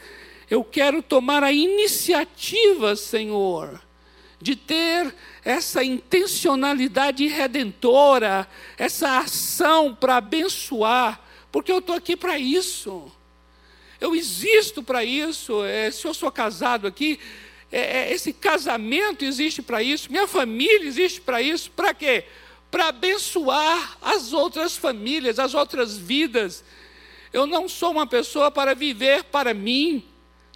eu 0.50 0.62
quero 0.62 1.02
tomar 1.02 1.42
a 1.42 1.50
iniciativa, 1.50 2.94
Senhor, 2.94 3.80
de 4.40 4.54
ter 4.54 5.14
essa 5.42 5.82
intencionalidade 5.82 7.26
redentora, 7.26 8.46
essa 8.76 9.20
ação 9.20 9.94
para 9.94 10.18
abençoar, 10.18 11.18
porque 11.50 11.72
eu 11.72 11.78
estou 11.78 11.96
aqui 11.96 12.14
para 12.14 12.38
isso. 12.38 13.10
Eu 13.98 14.14
existo 14.14 14.82
para 14.82 15.02
isso. 15.02 15.64
É, 15.64 15.90
se 15.90 16.06
eu 16.06 16.12
sou 16.12 16.30
casado 16.30 16.86
aqui, 16.86 17.18
é, 17.72 18.00
é, 18.00 18.12
esse 18.12 18.34
casamento 18.34 19.24
existe 19.24 19.62
para 19.62 19.82
isso, 19.82 20.10
minha 20.10 20.28
família 20.28 20.86
existe 20.86 21.22
para 21.22 21.40
isso. 21.40 21.70
Para 21.70 21.94
quê? 21.94 22.24
Para 22.74 22.88
abençoar 22.88 23.96
as 24.02 24.32
outras 24.32 24.76
famílias, 24.76 25.38
as 25.38 25.54
outras 25.54 25.96
vidas. 25.96 26.64
Eu 27.32 27.46
não 27.46 27.68
sou 27.68 27.92
uma 27.92 28.04
pessoa 28.04 28.50
para 28.50 28.74
viver 28.74 29.22
para 29.22 29.54
mim. 29.54 30.04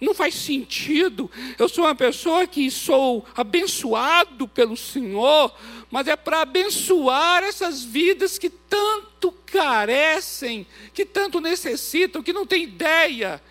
Não 0.01 0.13
faz 0.13 0.35
sentido. 0.35 1.31
Eu 1.57 1.69
sou 1.69 1.85
uma 1.85 1.95
pessoa 1.95 2.45
que 2.45 2.69
sou 2.69 3.25
abençoado 3.33 4.49
pelo 4.49 4.75
Senhor, 4.75 5.55
mas 5.89 6.09
é 6.09 6.17
para 6.17 6.41
abençoar 6.41 7.41
essas 7.41 7.85
vidas 7.85 8.37
que 8.37 8.49
tanto 8.49 9.31
carecem, 9.45 10.67
que 10.93 11.05
tanto 11.05 11.39
necessitam, 11.39 12.21
que 12.21 12.33
não 12.33 12.45
têm 12.45 12.63
ideia 12.63 13.41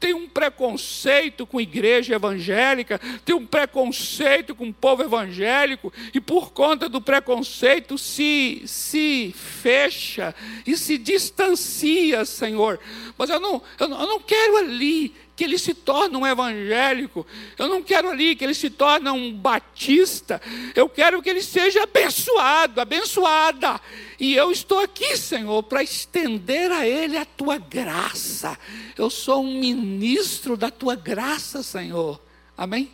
tem 0.00 0.14
um 0.14 0.26
preconceito 0.26 1.46
com 1.46 1.60
igreja 1.60 2.14
evangélica, 2.14 2.98
tem 3.22 3.36
um 3.36 3.46
preconceito 3.46 4.54
com 4.54 4.66
o 4.66 4.72
povo 4.72 5.02
evangélico, 5.02 5.92
e 6.14 6.20
por 6.20 6.52
conta 6.52 6.88
do 6.88 7.02
preconceito 7.02 7.98
se, 7.98 8.62
se 8.64 9.34
fecha 9.36 10.34
e 10.66 10.74
se 10.76 10.96
distancia, 10.96 12.24
Senhor. 12.24 12.80
Mas 13.18 13.28
eu 13.28 13.38
não, 13.38 13.62
eu 13.78 13.88
não, 13.88 14.00
eu 14.00 14.06
não 14.06 14.20
quero 14.20 14.56
ali 14.56 15.14
que 15.40 15.44
ele 15.44 15.58
se 15.58 15.72
torne 15.72 16.14
um 16.18 16.26
evangélico. 16.26 17.26
Eu 17.56 17.66
não 17.66 17.82
quero 17.82 18.10
ali 18.10 18.36
que 18.36 18.44
ele 18.44 18.52
se 18.52 18.68
torne 18.68 19.08
um 19.08 19.32
batista. 19.32 20.38
Eu 20.74 20.86
quero 20.86 21.22
que 21.22 21.30
ele 21.30 21.40
seja 21.40 21.84
abençoado, 21.84 22.78
abençoada. 22.78 23.80
E 24.18 24.34
eu 24.34 24.52
estou 24.52 24.80
aqui, 24.80 25.16
Senhor, 25.16 25.62
para 25.62 25.82
estender 25.82 26.70
a 26.70 26.86
ele 26.86 27.16
a 27.16 27.24
tua 27.24 27.56
graça. 27.56 28.58
Eu 28.98 29.08
sou 29.08 29.42
um 29.42 29.58
ministro 29.58 30.58
da 30.58 30.70
tua 30.70 30.94
graça, 30.94 31.62
Senhor. 31.62 32.20
Amém? 32.54 32.92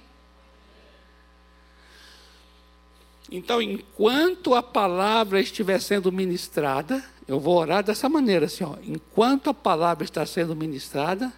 Então, 3.29 3.61
enquanto 3.61 4.55
a 4.55 4.63
palavra 4.63 5.41
estiver 5.41 5.81
sendo 5.81 6.13
ministrada, 6.13 7.05
eu 7.27 7.41
vou 7.41 7.57
orar 7.57 7.83
dessa 7.83 8.09
maneira, 8.09 8.49
Senhor. 8.49 8.79
Enquanto 8.85 9.51
a 9.51 9.55
palavra 9.55 10.05
está 10.05 10.25
sendo 10.25 10.55
ministrada, 10.55 11.33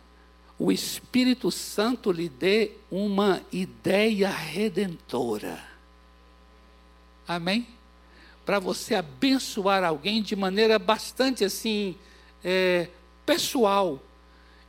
o 0.59 0.73
Espírito 0.73 1.51
Santo 1.53 2.11
lhe 2.11 2.29
dê 2.29 2.73
uma 2.91 3.41
ideia 3.53 4.29
redentora. 4.29 5.63
Amém? 7.27 7.67
Para 8.45 8.59
você 8.59 8.97
abençoar 8.97 9.85
alguém 9.85 10.21
de 10.21 10.35
maneira 10.35 10.79
bastante 10.79 11.45
assim, 11.45 11.95
é, 12.43 12.89
pessoal, 13.25 14.03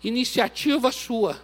iniciativa 0.04 0.92
sua. 0.92 1.42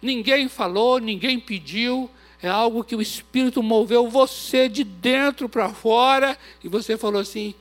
Ninguém 0.00 0.48
falou, 0.48 1.00
ninguém 1.00 1.40
pediu, 1.40 2.08
é 2.40 2.48
algo 2.48 2.84
que 2.84 2.94
o 2.94 3.02
Espírito 3.02 3.62
moveu 3.62 4.08
você 4.08 4.68
de 4.68 4.84
dentro 4.84 5.48
para 5.48 5.70
fora 5.70 6.38
e 6.62 6.68
você 6.68 6.96
falou 6.96 7.20
assim: 7.20 7.54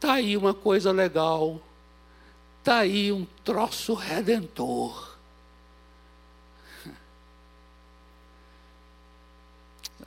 tá 0.00 0.14
aí 0.14 0.36
uma 0.36 0.54
coisa 0.54 0.90
legal, 0.90 1.60
tá 2.64 2.78
aí 2.78 3.12
um 3.12 3.24
troço 3.44 3.94
redentor. 3.94 5.11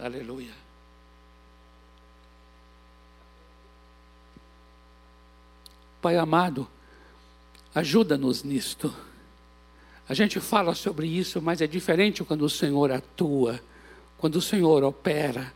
Aleluia. 0.05 0.51
Pai 5.99 6.15
amado, 6.15 6.67
ajuda-nos 7.73 8.43
nisto. 8.43 8.93
A 10.07 10.13
gente 10.13 10.39
fala 10.39 10.75
sobre 10.75 11.07
isso, 11.07 11.41
mas 11.41 11.59
é 11.59 11.65
diferente 11.65 12.23
quando 12.23 12.43
o 12.43 12.49
Senhor 12.51 12.91
atua, 12.91 13.59
quando 14.15 14.35
o 14.35 14.41
Senhor 14.43 14.83
opera. 14.83 15.51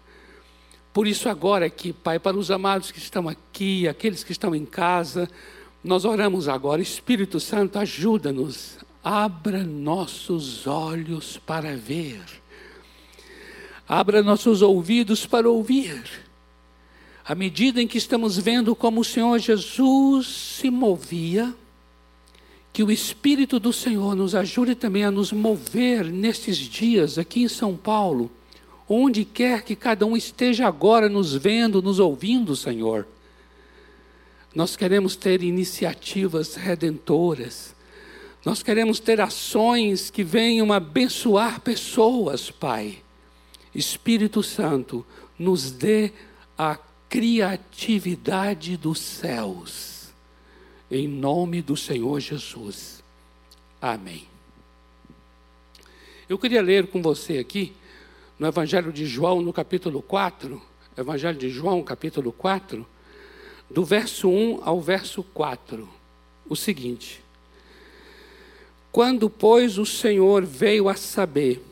Por 0.91 1.05
isso, 1.05 1.29
agora 1.29 1.67
aqui, 1.67 1.93
Pai, 1.93 2.17
para 2.17 2.35
os 2.35 2.49
amados 2.49 2.91
que 2.91 2.97
estão 2.97 3.29
aqui, 3.29 3.87
aqueles 3.87 4.23
que 4.23 4.31
estão 4.31 4.55
em 4.55 4.65
casa, 4.65 5.29
nós 5.83 6.05
oramos 6.05 6.47
agora. 6.47 6.81
Espírito 6.81 7.39
Santo, 7.39 7.77
ajuda-nos, 7.77 8.79
abra 9.03 9.63
nossos 9.63 10.65
olhos 10.65 11.37
para 11.37 11.77
ver 11.77 12.38
Abra 13.89 14.21
nossos 14.21 14.61
ouvidos 14.61 15.25
para 15.25 15.49
ouvir. 15.49 16.03
À 17.25 17.33
medida 17.33 17.81
em 17.81 17.87
que 17.87 17.97
estamos 17.97 18.37
vendo 18.37 18.75
como 18.75 19.01
o 19.01 19.03
Senhor 19.03 19.39
Jesus 19.39 20.27
se 20.27 20.69
movia, 20.69 21.55
que 22.71 22.83
o 22.83 22.91
Espírito 22.91 23.59
do 23.59 23.73
Senhor 23.73 24.15
nos 24.15 24.35
ajude 24.35 24.75
também 24.75 25.05
a 25.05 25.09
nos 25.09 25.31
mover 25.31 26.05
nestes 26.05 26.57
dias 26.57 27.17
aqui 27.17 27.41
em 27.41 27.47
São 27.47 27.75
Paulo, 27.75 28.29
onde 28.87 29.25
quer 29.25 29.63
que 29.63 29.75
cada 29.75 30.05
um 30.05 30.15
esteja 30.15 30.67
agora 30.67 31.09
nos 31.09 31.33
vendo, 31.33 31.81
nos 31.81 31.97
ouvindo, 31.99 32.55
Senhor. 32.55 33.07
Nós 34.53 34.75
queremos 34.75 35.15
ter 35.15 35.41
iniciativas 35.41 36.53
redentoras, 36.53 37.75
nós 38.45 38.61
queremos 38.61 38.99
ter 38.99 39.19
ações 39.19 40.11
que 40.11 40.23
venham 40.23 40.71
abençoar 40.71 41.59
pessoas, 41.61 42.51
Pai. 42.51 42.99
Espírito 43.73 44.41
Santo, 44.41 45.05
nos 45.37 45.71
dê 45.71 46.11
a 46.57 46.77
criatividade 47.07 48.77
dos 48.77 48.99
céus. 48.99 50.09
Em 50.91 51.07
nome 51.07 51.61
do 51.61 51.77
Senhor 51.77 52.19
Jesus. 52.19 53.03
Amém. 53.81 54.27
Eu 56.27 56.37
queria 56.37 56.61
ler 56.61 56.87
com 56.87 57.01
você 57.01 57.37
aqui, 57.37 57.73
no 58.37 58.47
Evangelho 58.47 58.91
de 58.91 59.05
João, 59.05 59.41
no 59.41 59.51
capítulo 59.51 60.01
4, 60.01 60.61
Evangelho 60.97 61.37
de 61.37 61.49
João, 61.49 61.81
capítulo 61.83 62.31
4, 62.31 62.85
do 63.69 63.85
verso 63.85 64.29
1 64.29 64.61
ao 64.63 64.81
verso 64.81 65.23
4, 65.23 65.87
o 66.47 66.55
seguinte: 66.55 67.21
Quando, 68.91 69.29
pois, 69.29 69.77
o 69.77 69.85
Senhor 69.85 70.43
veio 70.45 70.89
a 70.89 70.95
saber 70.95 71.63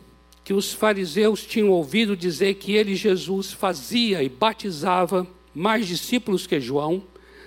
que 0.47 0.53
os 0.53 0.71
fariseus 0.71 1.45
tinham 1.45 1.67
ouvido 1.71 2.15
dizer 2.15 2.53
que 2.53 2.71
ele, 2.71 2.95
Jesus, 2.95 3.51
fazia 3.51 4.23
e 4.23 4.29
batizava 4.29 5.27
mais 5.53 5.85
discípulos 5.85 6.47
que 6.47 6.57
João, 6.57 7.03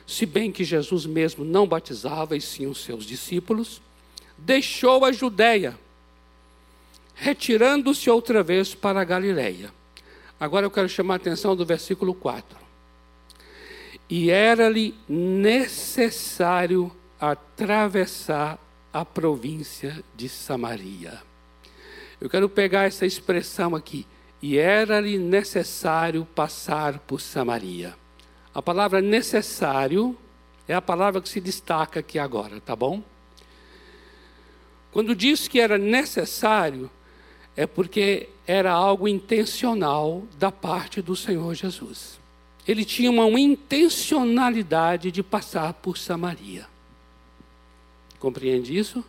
se 0.06 0.26
bem 0.26 0.52
que 0.52 0.64
Jesus 0.64 1.06
mesmo 1.06 1.42
não 1.42 1.66
batizava, 1.66 2.36
e 2.36 2.42
sim 2.42 2.66
os 2.66 2.84
seus 2.84 3.06
discípulos, 3.06 3.80
deixou 4.36 5.02
a 5.06 5.12
Judéia, 5.12 5.78
retirando-se 7.14 8.10
outra 8.10 8.42
vez 8.42 8.74
para 8.74 9.00
a 9.00 9.04
Galiléia. 9.04 9.72
Agora 10.38 10.66
eu 10.66 10.70
quero 10.70 10.86
chamar 10.86 11.14
a 11.14 11.16
atenção 11.16 11.56
do 11.56 11.64
versículo 11.64 12.12
4. 12.12 12.58
E 14.10 14.28
era-lhe 14.28 14.94
necessário 15.08 16.94
atravessar 17.18 18.58
a 18.92 19.06
província 19.06 20.04
de 20.14 20.28
Samaria. 20.28 21.29
Eu 22.20 22.28
quero 22.28 22.48
pegar 22.48 22.84
essa 22.84 23.06
expressão 23.06 23.74
aqui. 23.74 24.06
E 24.42 24.58
era-lhe 24.58 25.18
necessário 25.18 26.24
passar 26.24 26.98
por 27.00 27.20
Samaria. 27.20 27.94
A 28.54 28.60
palavra 28.60 29.00
necessário 29.00 30.16
é 30.66 30.74
a 30.74 30.82
palavra 30.82 31.20
que 31.20 31.28
se 31.28 31.40
destaca 31.40 32.00
aqui 32.00 32.18
agora, 32.18 32.60
tá 32.60 32.74
bom? 32.74 33.02
Quando 34.92 35.14
diz 35.14 35.46
que 35.46 35.60
era 35.60 35.78
necessário, 35.78 36.90
é 37.56 37.66
porque 37.66 38.28
era 38.46 38.72
algo 38.72 39.06
intencional 39.06 40.24
da 40.38 40.50
parte 40.50 41.00
do 41.00 41.14
Senhor 41.14 41.54
Jesus. 41.54 42.18
Ele 42.66 42.84
tinha 42.84 43.10
uma 43.10 43.28
intencionalidade 43.38 45.10
de 45.10 45.22
passar 45.22 45.74
por 45.74 45.96
Samaria. 45.96 46.66
Compreende 48.18 48.76
isso? 48.76 49.04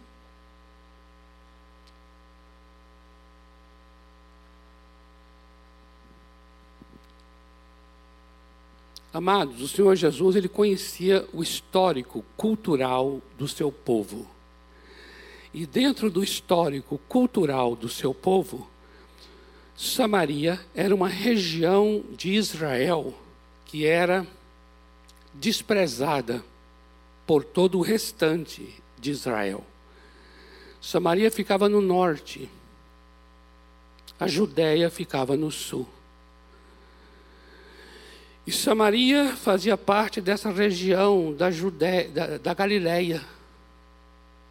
Amados, 9.14 9.62
o 9.62 9.68
Senhor 9.68 9.94
Jesus 9.96 10.38
ele 10.38 10.48
conhecia 10.48 11.28
o 11.34 11.44
histórico 11.44 12.24
cultural 12.38 13.22
do 13.38 13.46
seu 13.46 13.70
povo. 13.70 14.26
E 15.54 15.66
dentro 15.66 16.10
do 16.10 16.24
histórico 16.24 16.98
cultural 17.10 17.76
do 17.76 17.90
seu 17.90 18.14
povo, 18.14 18.70
Samaria 19.76 20.60
era 20.74 20.96
uma 20.96 21.10
região 21.10 22.04
de 22.16 22.34
Israel 22.34 23.14
que 23.66 23.86
era 23.86 24.26
desprezada 25.34 26.44
por 27.28 27.44
todo 27.44 27.80
o 27.80 27.82
restante 27.82 28.82
de 28.98 29.12
Israel. 29.12 29.66
Samaria 30.80 31.30
ficava 31.30 31.68
no 31.68 31.82
norte, 31.82 32.50
a 34.20 34.28
Judéia 34.28 34.90
ficava 34.90 35.36
no 35.36 35.52
sul. 35.52 35.88
E 38.52 38.54
Samaria 38.54 39.34
fazia 39.38 39.78
parte 39.78 40.20
dessa 40.20 40.52
região 40.52 41.32
da, 41.32 41.50
Judéia, 41.50 42.10
da, 42.10 42.38
da 42.38 42.54
Galileia, 42.54 43.22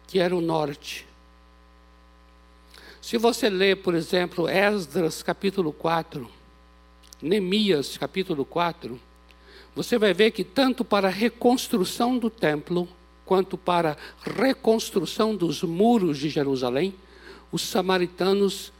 que 0.07 0.17
era 0.17 0.35
o 0.35 0.41
norte. 0.41 1.05
Se 2.99 3.15
você 3.19 3.47
ler, 3.47 3.77
por 3.83 3.93
exemplo, 3.93 4.49
Esdras 4.49 5.21
capítulo 5.21 5.71
4, 5.71 6.27
Neemias 7.21 7.95
capítulo 7.95 8.43
4, 8.43 8.99
você 9.75 9.99
vai 9.99 10.15
ver 10.15 10.31
que 10.31 10.43
tanto 10.43 10.83
para 10.83 11.07
a 11.07 11.11
reconstrução 11.11 12.17
do 12.17 12.31
templo, 12.31 12.89
quanto 13.23 13.55
para 13.55 13.95
a 14.25 14.31
reconstrução 14.31 15.35
dos 15.35 15.61
muros 15.61 16.17
de 16.17 16.27
Jerusalém, 16.27 16.95
os 17.51 17.61
samaritanos 17.61 18.73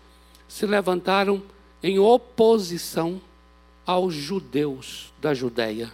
se 0.48 0.66
levantaram 0.66 1.44
em 1.84 2.00
oposição 2.00 3.22
aos 3.86 4.13
judeus 4.13 5.12
da 5.20 5.34
Judéia, 5.34 5.94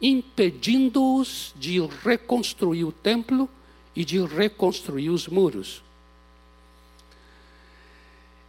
impedindo-os 0.00 1.54
de 1.56 1.80
reconstruir 1.80 2.84
o 2.84 2.92
templo 2.92 3.48
e 3.94 4.04
de 4.04 4.24
reconstruir 4.24 5.10
os 5.10 5.26
muros. 5.26 5.82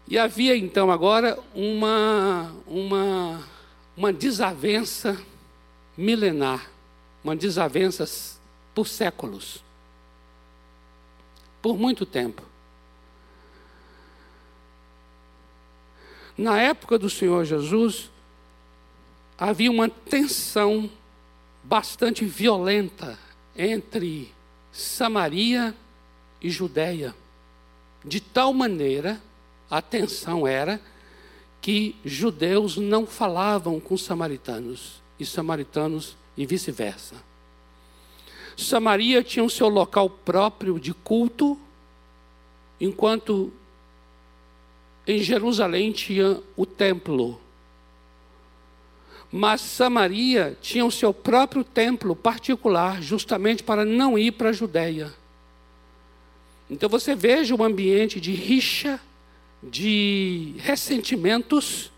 E 0.07 0.17
havia 0.17 0.57
então 0.57 0.91
agora 0.91 1.39
uma, 1.53 2.53
uma, 2.67 3.47
uma 3.95 4.11
desavença 4.11 5.17
milenar, 5.95 6.69
uma 7.23 7.35
desavença 7.35 8.05
por 8.73 8.87
séculos, 8.87 9.63
por 11.61 11.77
muito 11.77 12.05
tempo. 12.05 12.41
Na 16.37 16.59
época 16.59 16.97
do 16.97 17.09
Senhor 17.09 17.45
Jesus, 17.45 18.09
havia 19.41 19.71
uma 19.71 19.89
tensão 19.89 20.87
bastante 21.63 22.23
violenta 22.23 23.17
entre 23.57 24.31
Samaria 24.71 25.75
e 26.39 26.47
Judéia, 26.51 27.15
de 28.05 28.19
tal 28.21 28.53
maneira, 28.53 29.19
a 29.67 29.81
tensão 29.81 30.45
era 30.45 30.79
que 31.59 31.95
judeus 32.05 32.77
não 32.77 33.07
falavam 33.07 33.79
com 33.79 33.97
samaritanos 33.97 35.01
e 35.19 35.25
samaritanos 35.25 36.15
e 36.37 36.45
vice-versa. 36.45 37.15
Samaria 38.55 39.23
tinha 39.23 39.43
o 39.43 39.49
seu 39.49 39.69
local 39.69 40.07
próprio 40.07 40.79
de 40.79 40.93
culto, 40.93 41.59
enquanto 42.79 43.51
em 45.07 45.17
Jerusalém 45.17 45.91
tinha 45.91 46.39
o 46.55 46.63
templo. 46.63 47.41
Mas 49.31 49.61
Samaria 49.61 50.57
tinha 50.61 50.85
o 50.85 50.91
seu 50.91 51.13
próprio 51.13 51.63
templo 51.63 52.15
particular, 52.15 53.01
justamente 53.01 53.63
para 53.63 53.85
não 53.85 54.19
ir 54.19 54.31
para 54.31 54.49
a 54.49 54.53
Judéia. 54.53 55.13
Então 56.69 56.89
você 56.89 57.15
veja 57.15 57.55
um 57.55 57.63
ambiente 57.63 58.19
de 58.19 58.31
rixa, 58.33 58.99
de 59.63 60.53
ressentimentos, 60.57 61.91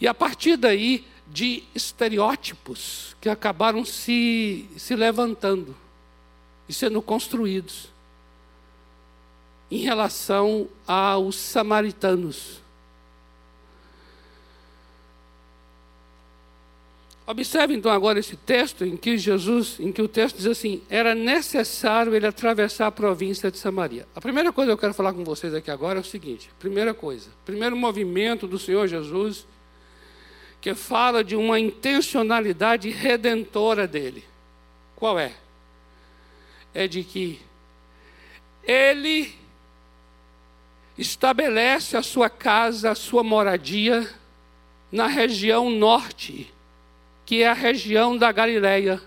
e 0.00 0.08
a 0.08 0.12
partir 0.12 0.56
daí 0.56 1.06
de 1.26 1.62
estereótipos 1.74 3.16
que 3.20 3.28
acabaram 3.28 3.84
se, 3.84 4.68
se 4.76 4.94
levantando 4.94 5.74
e 6.68 6.74
sendo 6.74 7.00
construídos 7.00 7.88
em 9.70 9.78
relação 9.78 10.68
aos 10.86 11.36
samaritanos. 11.36 12.60
Observe 17.32 17.74
então 17.74 17.90
agora 17.90 18.18
esse 18.18 18.36
texto 18.36 18.84
em 18.84 18.94
que 18.94 19.16
Jesus, 19.16 19.80
em 19.80 19.90
que 19.90 20.02
o 20.02 20.06
texto 20.06 20.36
diz 20.36 20.46
assim: 20.46 20.82
era 20.90 21.14
necessário 21.14 22.14
ele 22.14 22.26
atravessar 22.26 22.88
a 22.88 22.92
província 22.92 23.50
de 23.50 23.56
Samaria. 23.56 24.06
A 24.14 24.20
primeira 24.20 24.52
coisa 24.52 24.68
que 24.68 24.74
eu 24.74 24.78
quero 24.78 24.92
falar 24.92 25.14
com 25.14 25.24
vocês 25.24 25.54
aqui 25.54 25.70
agora 25.70 25.98
é 25.98 26.02
o 26.02 26.04
seguinte: 26.04 26.50
primeira 26.58 26.92
coisa, 26.92 27.30
primeiro 27.46 27.74
movimento 27.74 28.46
do 28.46 28.58
Senhor 28.58 28.86
Jesus 28.86 29.46
que 30.60 30.74
fala 30.76 31.24
de 31.24 31.34
uma 31.34 31.58
intencionalidade 31.58 32.88
redentora 32.90 33.88
dele. 33.88 34.24
Qual 34.94 35.18
é? 35.18 35.32
É 36.72 36.86
de 36.86 37.02
que 37.02 37.40
ele 38.62 39.34
estabelece 40.96 41.96
a 41.96 42.02
sua 42.02 42.30
casa, 42.30 42.90
a 42.90 42.94
sua 42.94 43.24
moradia 43.24 44.08
na 44.92 45.08
região 45.08 45.70
norte, 45.70 46.52
que 47.24 47.42
é 47.42 47.48
a 47.48 47.52
região 47.52 48.16
da 48.16 48.30
Galileia. 48.32 49.00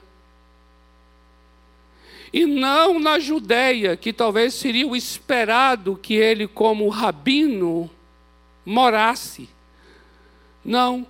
E 2.33 2.45
não 2.45 2.99
na 2.99 3.19
Judéia, 3.19 3.95
que 3.95 4.11
talvez 4.11 4.53
seria 4.53 4.87
o 4.87 4.95
esperado 4.95 5.95
que 5.95 6.15
ele, 6.15 6.47
como 6.47 6.89
rabino, 6.89 7.89
morasse. 8.65 9.47
Não 10.63 11.07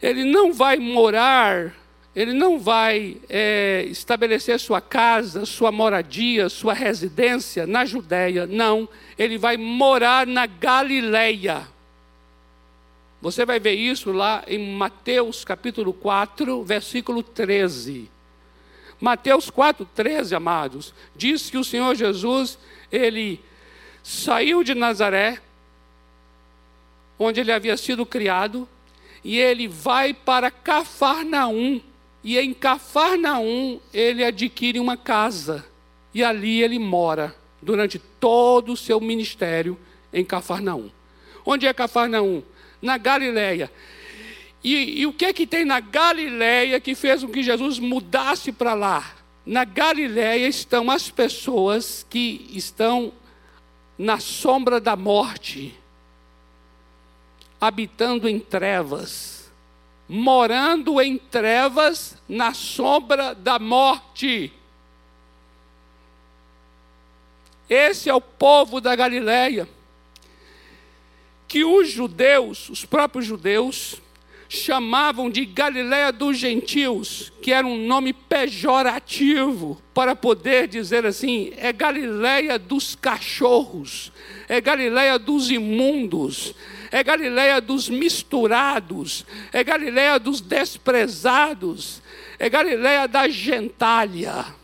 ele 0.00 0.24
não 0.24 0.52
vai 0.52 0.78
morar, 0.78 1.74
ele 2.16 2.32
não 2.32 2.58
vai 2.58 3.18
é, 3.28 3.84
estabelecer 3.88 4.58
sua 4.58 4.80
casa, 4.80 5.44
sua 5.44 5.70
moradia, 5.70 6.48
sua 6.48 6.72
residência 6.72 7.66
na 7.66 7.84
Judéia, 7.84 8.46
não. 8.46 8.88
Ele 9.18 9.36
vai 9.36 9.56
morar 9.56 10.26
na 10.26 10.46
Galileia. 10.46 11.68
Você 13.20 13.44
vai 13.44 13.60
ver 13.60 13.74
isso 13.74 14.12
lá 14.12 14.42
em 14.46 14.74
Mateus 14.74 15.44
capítulo 15.44 15.92
4, 15.92 16.64
versículo 16.64 17.22
13. 17.22 18.10
Mateus 18.98 19.50
4, 19.50 19.86
13, 19.94 20.34
amados, 20.34 20.94
diz 21.14 21.50
que 21.50 21.58
o 21.58 21.64
Senhor 21.64 21.94
Jesus, 21.94 22.58
ele 22.90 23.40
saiu 24.02 24.62
de 24.62 24.74
Nazaré, 24.74 25.38
onde 27.18 27.40
ele 27.40 27.52
havia 27.52 27.76
sido 27.76 28.06
criado, 28.06 28.66
e 29.22 29.38
ele 29.38 29.68
vai 29.68 30.14
para 30.14 30.50
Cafarnaum. 30.50 31.80
E 32.24 32.38
em 32.38 32.52
Cafarnaum 32.54 33.80
ele 33.92 34.24
adquire 34.24 34.80
uma 34.80 34.96
casa. 34.96 35.66
E 36.14 36.24
ali 36.24 36.62
ele 36.62 36.78
mora 36.78 37.34
durante 37.60 37.98
todo 37.98 38.72
o 38.72 38.76
seu 38.76 39.00
ministério 39.00 39.78
em 40.12 40.24
Cafarnaum. 40.24 40.90
Onde 41.44 41.66
é 41.66 41.72
Cafarnaum? 41.72 42.42
Na 42.80 42.96
Galileia. 42.96 43.70
E, 44.62 45.00
e 45.00 45.06
o 45.06 45.12
que 45.12 45.24
é 45.24 45.32
que 45.32 45.46
tem 45.46 45.64
na 45.64 45.80
Galileia 45.80 46.80
que 46.80 46.94
fez 46.94 47.24
com 47.24 47.30
que 47.30 47.42
Jesus 47.42 47.78
mudasse 47.78 48.52
para 48.52 48.74
lá? 48.74 49.16
Na 49.44 49.64
Galileia 49.64 50.46
estão 50.46 50.90
as 50.90 51.10
pessoas 51.10 52.06
que 52.08 52.46
estão 52.52 53.12
na 53.98 54.20
sombra 54.20 54.80
da 54.80 54.96
morte, 54.96 55.74
habitando 57.60 58.28
em 58.28 58.38
trevas, 58.38 59.50
morando 60.08 61.00
em 61.00 61.16
trevas 61.16 62.16
na 62.28 62.52
sombra 62.52 63.34
da 63.34 63.58
morte. 63.58 64.52
Esse 67.68 68.10
é 68.10 68.14
o 68.14 68.20
povo 68.20 68.80
da 68.80 68.94
Galileia. 68.94 69.68
Que 71.50 71.64
os 71.64 71.90
judeus, 71.90 72.68
os 72.68 72.84
próprios 72.84 73.26
judeus, 73.26 74.00
chamavam 74.48 75.28
de 75.28 75.44
Galiléia 75.44 76.12
dos 76.12 76.38
gentios, 76.38 77.32
que 77.42 77.52
era 77.52 77.66
um 77.66 77.88
nome 77.88 78.12
pejorativo, 78.12 79.82
para 79.92 80.14
poder 80.14 80.68
dizer 80.68 81.04
assim: 81.04 81.52
é 81.56 81.72
Galiléia 81.72 82.56
dos 82.56 82.94
cachorros, 82.94 84.12
é 84.48 84.60
Galiléia 84.60 85.18
dos 85.18 85.50
imundos, 85.50 86.54
é 86.92 87.02
Galiléia 87.02 87.60
dos 87.60 87.88
misturados, 87.88 89.26
é 89.52 89.64
Galiléia 89.64 90.20
dos 90.20 90.40
desprezados, 90.40 92.00
é 92.38 92.48
Galiléia 92.48 93.08
da 93.08 93.28
gentalha. 93.28 94.59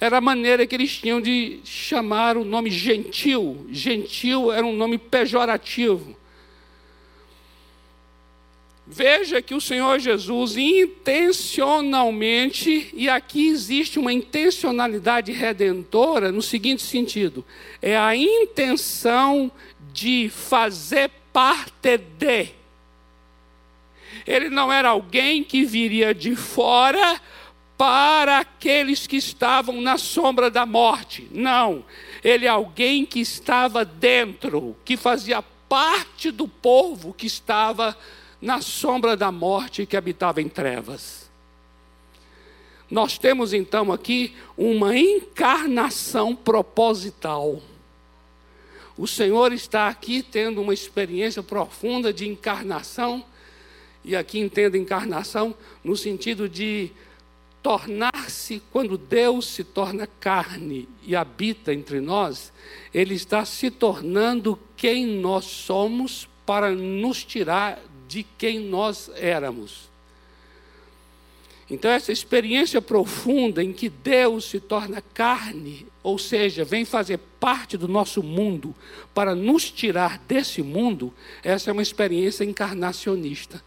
Era 0.00 0.18
a 0.18 0.20
maneira 0.20 0.66
que 0.66 0.74
eles 0.74 0.98
tinham 0.98 1.20
de 1.20 1.60
chamar 1.64 2.36
o 2.36 2.44
nome 2.44 2.70
gentil. 2.70 3.64
Gentil 3.70 4.52
era 4.52 4.66
um 4.66 4.74
nome 4.74 4.98
pejorativo. 4.98 6.16
Veja 8.86 9.40
que 9.40 9.54
o 9.54 9.62
Senhor 9.62 9.98
Jesus 9.98 10.58
intencionalmente, 10.58 12.90
e 12.92 13.08
aqui 13.08 13.48
existe 13.48 13.98
uma 13.98 14.12
intencionalidade 14.12 15.32
redentora 15.32 16.30
no 16.30 16.42
seguinte 16.42 16.82
sentido: 16.82 17.42
é 17.80 17.96
a 17.96 18.14
intenção 18.14 19.50
de 19.92 20.28
fazer 20.28 21.10
parte 21.32 21.96
de. 21.96 22.50
Ele 24.26 24.50
não 24.50 24.70
era 24.70 24.90
alguém 24.90 25.42
que 25.42 25.64
viria 25.64 26.14
de 26.14 26.36
fora 26.36 27.18
para 27.76 28.38
aqueles 28.38 29.06
que 29.06 29.16
estavam 29.16 29.80
na 29.80 29.98
sombra 29.98 30.50
da 30.50 30.64
morte. 30.64 31.28
Não. 31.30 31.84
Ele 32.22 32.46
é 32.46 32.48
alguém 32.48 33.04
que 33.04 33.20
estava 33.20 33.84
dentro, 33.84 34.76
que 34.84 34.96
fazia 34.96 35.42
parte 35.68 36.30
do 36.30 36.46
povo 36.46 37.12
que 37.12 37.26
estava 37.26 37.96
na 38.40 38.60
sombra 38.60 39.16
da 39.16 39.32
morte 39.32 39.82
e 39.82 39.86
que 39.86 39.96
habitava 39.96 40.40
em 40.40 40.48
trevas. 40.48 41.30
Nós 42.90 43.18
temos 43.18 43.52
então 43.52 43.90
aqui 43.90 44.34
uma 44.56 44.96
encarnação 44.96 46.36
proposital. 46.36 47.60
O 48.96 49.08
Senhor 49.08 49.52
está 49.52 49.88
aqui 49.88 50.22
tendo 50.22 50.60
uma 50.62 50.72
experiência 50.72 51.42
profunda 51.42 52.12
de 52.12 52.28
encarnação, 52.28 53.24
e 54.04 54.14
aqui 54.14 54.38
entendo 54.38 54.76
encarnação 54.76 55.54
no 55.82 55.96
sentido 55.96 56.48
de 56.48 56.92
tornar-se, 57.64 58.62
quando 58.70 58.98
Deus 58.98 59.46
se 59.46 59.64
torna 59.64 60.06
carne 60.06 60.86
e 61.02 61.16
habita 61.16 61.72
entre 61.72 61.98
nós, 61.98 62.52
Ele 62.92 63.14
está 63.14 63.42
se 63.46 63.70
tornando 63.70 64.60
quem 64.76 65.06
nós 65.06 65.46
somos 65.46 66.28
para 66.44 66.72
nos 66.72 67.24
tirar 67.24 67.80
de 68.06 68.22
quem 68.22 68.60
nós 68.60 69.10
éramos. 69.16 69.88
Então, 71.70 71.90
essa 71.90 72.12
experiência 72.12 72.82
profunda 72.82 73.64
em 73.64 73.72
que 73.72 73.88
Deus 73.88 74.44
se 74.44 74.60
torna 74.60 75.00
carne, 75.00 75.86
ou 76.02 76.18
seja, 76.18 76.66
vem 76.66 76.84
fazer 76.84 77.18
parte 77.40 77.78
do 77.78 77.88
nosso 77.88 78.22
mundo 78.22 78.74
para 79.14 79.34
nos 79.34 79.70
tirar 79.70 80.18
desse 80.28 80.62
mundo, 80.62 81.14
essa 81.42 81.70
é 81.70 81.72
uma 81.72 81.80
experiência 81.80 82.44
encarnacionista. 82.44 83.64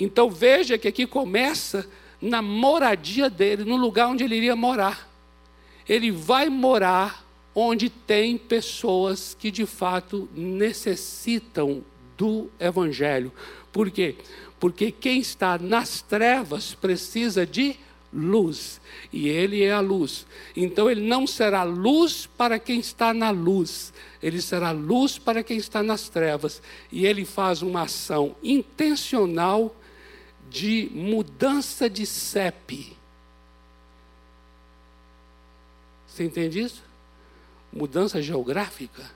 Então, 0.00 0.28
veja 0.28 0.76
que 0.76 0.88
aqui 0.88 1.06
começa 1.06 1.88
na 2.20 2.42
moradia 2.42 3.30
dele, 3.30 3.64
no 3.64 3.76
lugar 3.76 4.08
onde 4.08 4.24
ele 4.24 4.36
iria 4.36 4.56
morar. 4.56 5.08
Ele 5.88 6.10
vai 6.10 6.48
morar 6.48 7.24
onde 7.54 7.88
tem 7.90 8.36
pessoas 8.38 9.36
que 9.38 9.50
de 9.50 9.66
fato 9.66 10.28
necessitam 10.34 11.82
do 12.16 12.50
Evangelho. 12.60 13.32
Por 13.72 13.90
quê? 13.90 14.16
Porque 14.58 14.92
quem 14.92 15.20
está 15.20 15.58
nas 15.58 16.02
trevas 16.02 16.74
precisa 16.74 17.46
de 17.46 17.76
luz, 18.12 18.80
e 19.12 19.28
ele 19.28 19.62
é 19.62 19.72
a 19.72 19.80
luz. 19.80 20.26
Então 20.56 20.90
ele 20.90 21.06
não 21.06 21.26
será 21.26 21.62
luz 21.62 22.28
para 22.36 22.58
quem 22.58 22.80
está 22.80 23.14
na 23.14 23.30
luz, 23.30 23.92
ele 24.22 24.42
será 24.42 24.72
luz 24.72 25.16
para 25.18 25.42
quem 25.42 25.56
está 25.56 25.82
nas 25.82 26.08
trevas, 26.08 26.60
e 26.90 27.06
ele 27.06 27.24
faz 27.24 27.62
uma 27.62 27.82
ação 27.82 28.34
intencional 28.42 29.74
de 30.50 30.90
mudança 30.92 31.88
de 31.88 32.04
CEP. 32.04 32.96
Você 36.06 36.24
entende 36.24 36.60
isso? 36.60 36.82
Mudança 37.72 38.20
geográfica. 38.20 39.08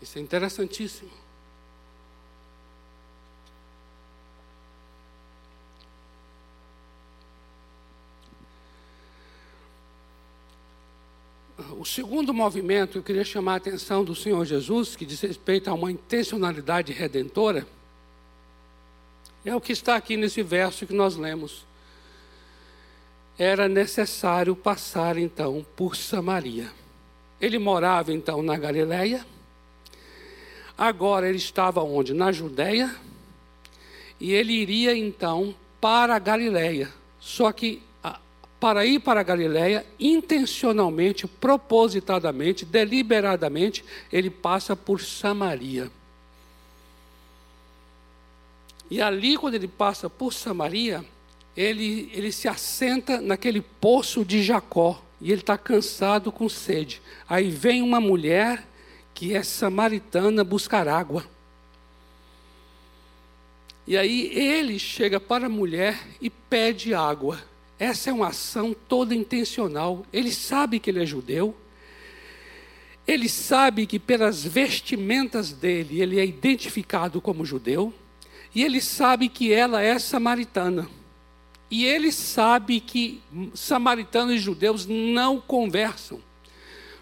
Isso 0.00 0.16
é 0.16 0.22
interessantíssimo. 0.22 1.19
O 11.78 11.84
segundo 11.84 12.34
movimento, 12.34 12.98
eu 12.98 13.02
queria 13.02 13.24
chamar 13.24 13.54
a 13.54 13.56
atenção 13.56 14.04
do 14.04 14.14
Senhor 14.14 14.44
Jesus, 14.44 14.96
que 14.96 15.06
diz 15.06 15.20
respeito 15.20 15.68
a 15.68 15.74
uma 15.74 15.90
intencionalidade 15.90 16.92
redentora, 16.92 17.66
é 19.44 19.54
o 19.54 19.60
que 19.60 19.72
está 19.72 19.96
aqui 19.96 20.16
nesse 20.16 20.42
verso 20.42 20.86
que 20.86 20.92
nós 20.92 21.16
lemos. 21.16 21.64
Era 23.38 23.68
necessário 23.68 24.54
passar 24.54 25.16
então 25.16 25.64
por 25.76 25.96
Samaria. 25.96 26.70
Ele 27.40 27.58
morava 27.58 28.12
então 28.12 28.42
na 28.42 28.56
Galileia, 28.56 29.24
agora 30.76 31.28
ele 31.28 31.38
estava 31.38 31.82
onde? 31.82 32.12
Na 32.12 32.32
Judéia, 32.32 32.94
e 34.18 34.32
ele 34.32 34.52
iria 34.52 34.96
então 34.96 35.54
para 35.80 36.16
a 36.16 36.18
Galileia. 36.18 36.90
Só 37.18 37.50
que 37.52 37.82
para 38.60 38.84
ir 38.84 39.00
para 39.00 39.20
a 39.20 39.24
Galiléia, 39.24 39.86
intencionalmente, 39.98 41.26
propositadamente, 41.26 42.66
deliberadamente, 42.66 43.82
ele 44.12 44.28
passa 44.28 44.76
por 44.76 45.00
Samaria. 45.00 45.90
E 48.90 49.00
ali, 49.00 49.38
quando 49.38 49.54
ele 49.54 49.66
passa 49.66 50.10
por 50.10 50.34
Samaria, 50.34 51.02
ele, 51.56 52.10
ele 52.12 52.30
se 52.30 52.48
assenta 52.48 53.20
naquele 53.20 53.62
poço 53.62 54.24
de 54.24 54.42
Jacó. 54.42 55.02
E 55.20 55.30
ele 55.30 55.42
está 55.42 55.56
cansado 55.56 56.32
com 56.32 56.48
sede. 56.48 57.00
Aí 57.28 57.50
vem 57.50 57.82
uma 57.82 58.00
mulher 58.00 58.66
que 59.14 59.34
é 59.34 59.42
samaritana 59.42 60.42
buscar 60.42 60.88
água. 60.88 61.24
E 63.86 63.96
aí 63.96 64.30
ele 64.34 64.78
chega 64.78 65.20
para 65.20 65.46
a 65.46 65.50
mulher 65.50 65.98
e 66.20 66.30
pede 66.30 66.94
água. 66.94 67.49
Essa 67.80 68.10
é 68.10 68.12
uma 68.12 68.28
ação 68.28 68.76
toda 68.86 69.14
intencional. 69.14 70.04
Ele 70.12 70.30
sabe 70.30 70.78
que 70.78 70.90
ele 70.90 71.02
é 71.02 71.06
judeu. 71.06 71.56
Ele 73.08 73.26
sabe 73.26 73.86
que 73.86 73.98
pelas 73.98 74.44
vestimentas 74.44 75.50
dele 75.50 76.02
ele 76.02 76.20
é 76.20 76.26
identificado 76.26 77.22
como 77.22 77.42
judeu. 77.42 77.90
E 78.54 78.62
ele 78.62 78.82
sabe 78.82 79.30
que 79.30 79.50
ela 79.50 79.80
é 79.80 79.98
samaritana. 79.98 80.90
E 81.70 81.86
ele 81.86 82.12
sabe 82.12 82.80
que 82.80 83.22
samaritanos 83.54 84.34
e 84.34 84.38
judeus 84.38 84.84
não 84.84 85.40
conversam. 85.40 86.20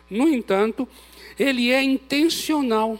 No 0.08 0.28
entanto, 0.28 0.86
ele 1.36 1.72
é 1.72 1.82
intencional 1.82 2.96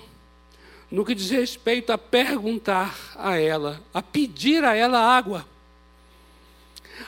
no 0.91 1.05
que 1.05 1.15
diz 1.15 1.31
respeito 1.31 1.93
a 1.93 1.99
perguntar 1.99 3.15
a 3.15 3.37
ela, 3.37 3.81
a 3.95 4.03
pedir 4.03 4.65
a 4.65 4.75
ela 4.75 4.99
água. 4.99 5.47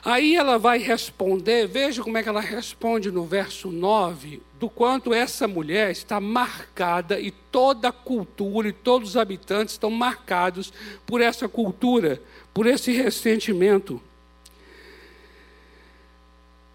Aí 0.05 0.37
ela 0.37 0.59
vai 0.59 0.79
responder, 0.79 1.67
veja 1.67 2.03
como 2.03 2.17
é 2.17 2.23
que 2.23 2.29
ela 2.29 2.41
responde 2.41 3.11
no 3.11 3.25
verso 3.25 3.71
9, 3.71 4.41
do 4.59 4.69
quanto 4.69 5.13
essa 5.13 5.47
mulher 5.47 5.91
está 5.91 6.21
marcada 6.21 7.21
e 7.21 7.31
toda 7.31 7.89
a 7.89 7.93
cultura 7.93 8.69
e 8.69 8.73
todos 8.73 9.11
os 9.11 9.17
habitantes 9.17 9.75
estão 9.75 9.91
marcados 9.91 10.73
por 11.05 11.21
essa 11.21 11.49
cultura, 11.49 12.23
por 12.55 12.67
esse 12.67 12.93
ressentimento. 12.93 14.01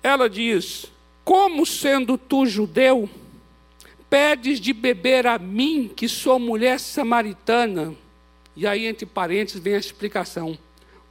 Ela 0.04 0.30
diz: 0.30 0.86
Como 1.24 1.66
sendo 1.66 2.18
tu 2.18 2.46
judeu, 2.46 3.10
pedes 4.10 4.60
de 4.60 4.72
beber 4.72 5.26
a 5.26 5.40
mim, 5.40 5.92
que 5.96 6.08
sou 6.08 6.38
mulher 6.38 6.80
samaritana? 6.80 7.96
E 8.56 8.66
aí, 8.66 8.86
entre 8.86 9.06
parênteses, 9.06 9.60
vem 9.60 9.76
a 9.76 9.80
explicação. 9.80 10.58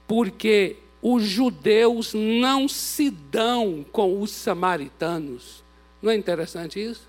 Porque 0.07 0.77
os 1.07 1.23
judeus 1.23 2.15
não 2.15 2.67
se 2.67 3.11
dão 3.11 3.85
com 3.93 4.23
os 4.23 4.31
samaritanos. 4.31 5.63
Não 6.01 6.11
é 6.11 6.17
interessante 6.17 6.83
isso? 6.83 7.07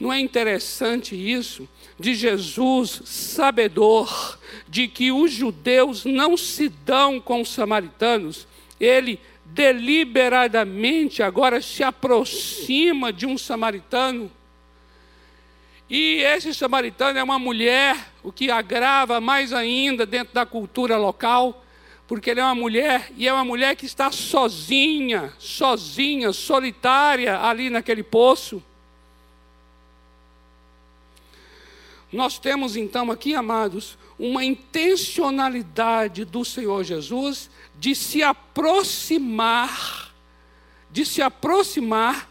Não 0.00 0.12
é 0.12 0.18
interessante 0.18 1.14
isso 1.14 1.68
de 1.96 2.12
Jesus, 2.16 3.02
sabedor 3.04 4.36
de 4.66 4.88
que 4.88 5.12
os 5.12 5.30
judeus 5.30 6.04
não 6.04 6.36
se 6.36 6.68
dão 6.68 7.20
com 7.20 7.42
os 7.42 7.50
samaritanos, 7.50 8.48
ele 8.80 9.20
deliberadamente 9.44 11.22
agora 11.22 11.62
se 11.62 11.84
aproxima 11.84 13.12
de 13.12 13.26
um 13.26 13.38
samaritano. 13.38 14.28
E 15.88 16.16
esse 16.16 16.52
samaritano 16.52 17.16
é 17.16 17.22
uma 17.22 17.38
mulher, 17.38 18.12
o 18.24 18.32
que 18.32 18.50
agrava 18.50 19.20
mais 19.20 19.52
ainda 19.52 20.04
dentro 20.04 20.34
da 20.34 20.44
cultura 20.44 20.96
local 20.96 21.62
porque 22.06 22.30
ela 22.30 22.40
é 22.40 22.44
uma 22.44 22.54
mulher 22.54 23.12
e 23.16 23.26
é 23.26 23.32
uma 23.32 23.44
mulher 23.44 23.74
que 23.74 23.86
está 23.86 24.12
sozinha, 24.12 25.32
sozinha, 25.38 26.32
solitária 26.32 27.40
ali 27.40 27.68
naquele 27.68 28.02
poço. 28.02 28.62
Nós 32.12 32.38
temos 32.38 32.76
então 32.76 33.10
aqui, 33.10 33.34
amados, 33.34 33.98
uma 34.18 34.44
intencionalidade 34.44 36.24
do 36.24 36.44
Senhor 36.44 36.84
Jesus 36.84 37.50
de 37.78 37.94
se 37.94 38.22
aproximar, 38.22 40.14
de 40.90 41.04
se 41.04 41.20
aproximar 41.20 42.30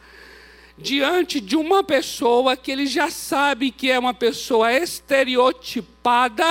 diante 0.77 1.39
de 1.39 1.55
uma 1.55 1.83
pessoa 1.83 2.57
que 2.57 2.71
ele 2.71 2.85
já 2.85 3.09
sabe 3.09 3.71
que 3.71 3.89
é 3.91 3.99
uma 3.99 4.13
pessoa 4.13 4.71
estereotipada, 4.73 6.45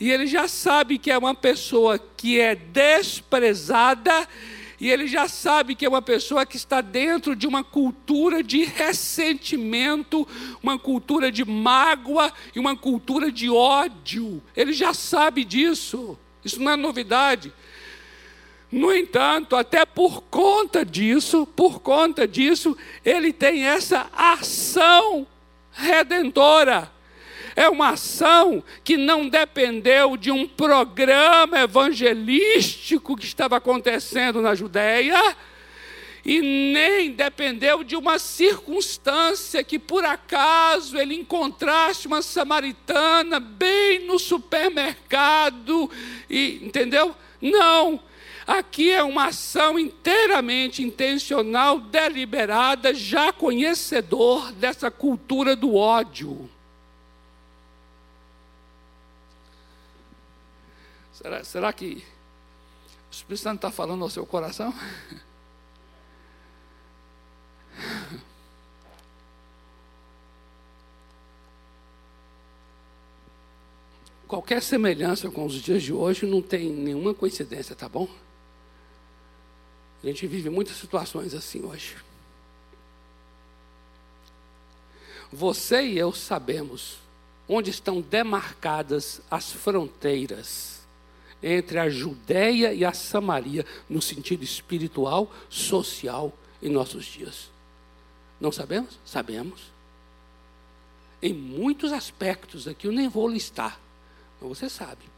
e 0.00 0.10
ele 0.10 0.26
já 0.26 0.48
sabe 0.48 0.96
que 0.98 1.10
é 1.10 1.18
uma 1.18 1.34
pessoa 1.34 1.98
que 1.98 2.40
é 2.40 2.54
desprezada, 2.54 4.26
e 4.80 4.88
ele 4.88 5.06
já 5.06 5.28
sabe 5.28 5.74
que 5.74 5.84
é 5.84 5.88
uma 5.88 6.00
pessoa 6.00 6.46
que 6.46 6.56
está 6.56 6.80
dentro 6.80 7.36
de 7.36 7.46
uma 7.46 7.62
cultura 7.62 8.42
de 8.42 8.64
ressentimento, 8.64 10.26
uma 10.62 10.78
cultura 10.78 11.30
de 11.30 11.44
mágoa 11.44 12.32
e 12.56 12.58
uma 12.58 12.74
cultura 12.74 13.30
de 13.30 13.50
ódio. 13.50 14.42
Ele 14.56 14.72
já 14.72 14.94
sabe 14.94 15.44
disso. 15.44 16.18
Isso 16.42 16.58
não 16.62 16.72
é 16.72 16.76
novidade. 16.76 17.52
No 18.72 18.94
entanto, 18.94 19.54
até 19.54 19.84
por 19.84 20.22
conta 20.22 20.82
disso, 20.82 21.46
por 21.46 21.80
conta 21.80 22.26
disso, 22.26 22.74
ele 23.04 23.34
tem 23.34 23.66
essa 23.66 24.08
ação 24.14 25.26
redentora. 25.72 26.90
É 27.60 27.68
uma 27.68 27.90
ação 27.90 28.64
que 28.82 28.96
não 28.96 29.28
dependeu 29.28 30.16
de 30.16 30.30
um 30.30 30.48
programa 30.48 31.60
evangelístico 31.60 33.14
que 33.14 33.26
estava 33.26 33.58
acontecendo 33.58 34.40
na 34.40 34.54
Judéia, 34.54 35.36
e 36.24 36.40
nem 36.40 37.10
dependeu 37.10 37.84
de 37.84 37.96
uma 37.96 38.18
circunstância 38.18 39.62
que 39.62 39.78
por 39.78 40.06
acaso 40.06 40.96
ele 40.96 41.14
encontrasse 41.14 42.06
uma 42.06 42.22
samaritana 42.22 43.38
bem 43.38 44.06
no 44.06 44.18
supermercado 44.18 45.90
e 46.30 46.60
entendeu? 46.62 47.14
Não, 47.42 48.00
Aqui 48.46 48.90
é 48.90 49.02
uma 49.02 49.26
ação 49.26 49.78
inteiramente 49.78 50.82
intencional, 50.82 51.78
deliberada, 51.78 52.94
já 52.94 53.34
conhecedor 53.34 54.50
dessa 54.52 54.90
cultura 54.90 55.54
do 55.54 55.76
ódio. 55.76 56.48
Será, 61.20 61.44
será 61.44 61.70
que 61.72 62.02
o 63.10 63.12
Espírito 63.12 63.42
Santo 63.42 63.56
está 63.56 63.70
falando 63.70 64.02
ao 64.02 64.08
seu 64.08 64.24
coração? 64.24 64.72
Qualquer 74.26 74.62
semelhança 74.62 75.30
com 75.30 75.44
os 75.44 75.52
dias 75.54 75.82
de 75.82 75.92
hoje 75.92 76.24
não 76.24 76.40
tem 76.40 76.70
nenhuma 76.70 77.12
coincidência, 77.12 77.76
tá 77.76 77.86
bom? 77.86 78.08
A 80.02 80.06
gente 80.06 80.26
vive 80.26 80.48
muitas 80.48 80.76
situações 80.76 81.34
assim 81.34 81.62
hoje. 81.62 81.98
Você 85.30 85.82
e 85.82 85.98
eu 85.98 86.14
sabemos 86.14 86.98
onde 87.46 87.68
estão 87.68 88.00
demarcadas 88.00 89.20
as 89.30 89.52
fronteiras 89.52 90.79
entre 91.42 91.78
a 91.78 91.88
Judéia 91.88 92.72
e 92.74 92.84
a 92.84 92.92
Samaria 92.92 93.64
no 93.88 94.00
sentido 94.00 94.42
espiritual, 94.42 95.32
social 95.48 96.32
em 96.62 96.68
nossos 96.68 97.04
dias. 97.04 97.50
Não 98.40 98.52
sabemos? 98.52 98.98
Sabemos. 99.04 99.60
Em 101.22 101.34
muitos 101.34 101.92
aspectos 101.92 102.66
aqui 102.66 102.86
eu 102.86 102.92
nem 102.92 103.08
vou 103.08 103.28
listar, 103.28 103.78
mas 104.40 104.48
você 104.48 104.68
sabe. 104.68 105.10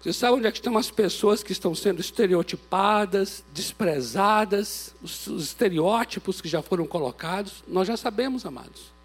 Você 0.00 0.12
sabe 0.12 0.36
onde 0.36 0.46
é 0.46 0.52
que 0.52 0.58
estão 0.58 0.76
as 0.78 0.90
pessoas 0.90 1.42
que 1.42 1.52
estão 1.52 1.74
sendo 1.74 2.00
estereotipadas, 2.00 3.42
desprezadas, 3.52 4.94
os, 5.02 5.26
os 5.26 5.44
estereótipos 5.46 6.40
que 6.40 6.48
já 6.48 6.62
foram 6.62 6.86
colocados? 6.86 7.64
Nós 7.66 7.88
já 7.88 7.96
sabemos, 7.96 8.46
amados. 8.46 8.95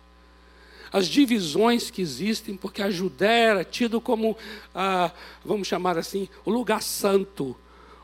As 0.92 1.08
divisões 1.08 1.90
que 1.90 2.02
existem, 2.02 2.56
porque 2.56 2.82
a 2.82 2.92
Judéia 2.92 3.52
era 3.52 3.64
tido 3.64 4.02
como, 4.02 4.38
ah, 4.76 5.12
vamos 5.44 5.68
chamar 5.68 5.98
assim, 5.98 6.28
o 6.44 6.52
lugar 6.52 6.82
santo, 6.82 7.56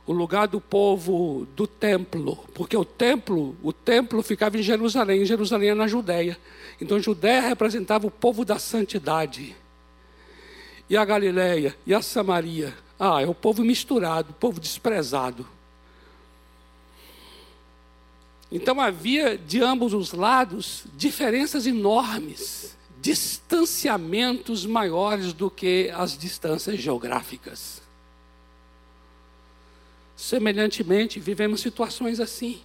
o 0.05 0.13
lugar 0.13 0.47
do 0.47 0.61
povo 0.61 1.45
do 1.53 1.67
templo, 1.67 2.37
porque 2.53 2.77
o 2.77 2.85
templo, 2.85 3.57
o 3.61 3.73
templo 3.73 4.23
ficava 4.23 4.57
em 4.57 4.61
Jerusalém, 4.61 5.25
Jerusalém 5.25 5.71
é 5.71 5.75
na 5.75 5.87
Judéia. 5.87 6.37
Então 6.79 6.97
Judéia 6.97 7.41
representava 7.41 8.07
o 8.07 8.11
povo 8.11 8.45
da 8.45 8.57
santidade. 8.57 9.53
E 10.89 10.95
a 10.95 11.03
Galileia 11.03 11.75
e 11.85 11.93
a 11.93 12.01
Samaria 12.01 12.73
ah, 12.97 13.21
é 13.21 13.27
o 13.27 13.35
povo 13.35 13.65
misturado, 13.65 14.31
o 14.31 14.33
povo 14.33 14.61
desprezado. 14.61 15.45
Então 18.51 18.79
havia 18.79 19.37
de 19.37 19.61
ambos 19.61 19.93
os 19.93 20.13
lados 20.13 20.85
diferenças 20.95 21.65
enormes, 21.67 22.77
distanciamentos 23.01 24.65
maiores 24.65 25.33
do 25.33 25.51
que 25.51 25.91
as 25.93 26.17
distâncias 26.17 26.79
geográficas. 26.79 27.81
Semelhantemente, 30.15 31.19
vivemos 31.19 31.61
situações 31.61 32.19
assim. 32.19 32.61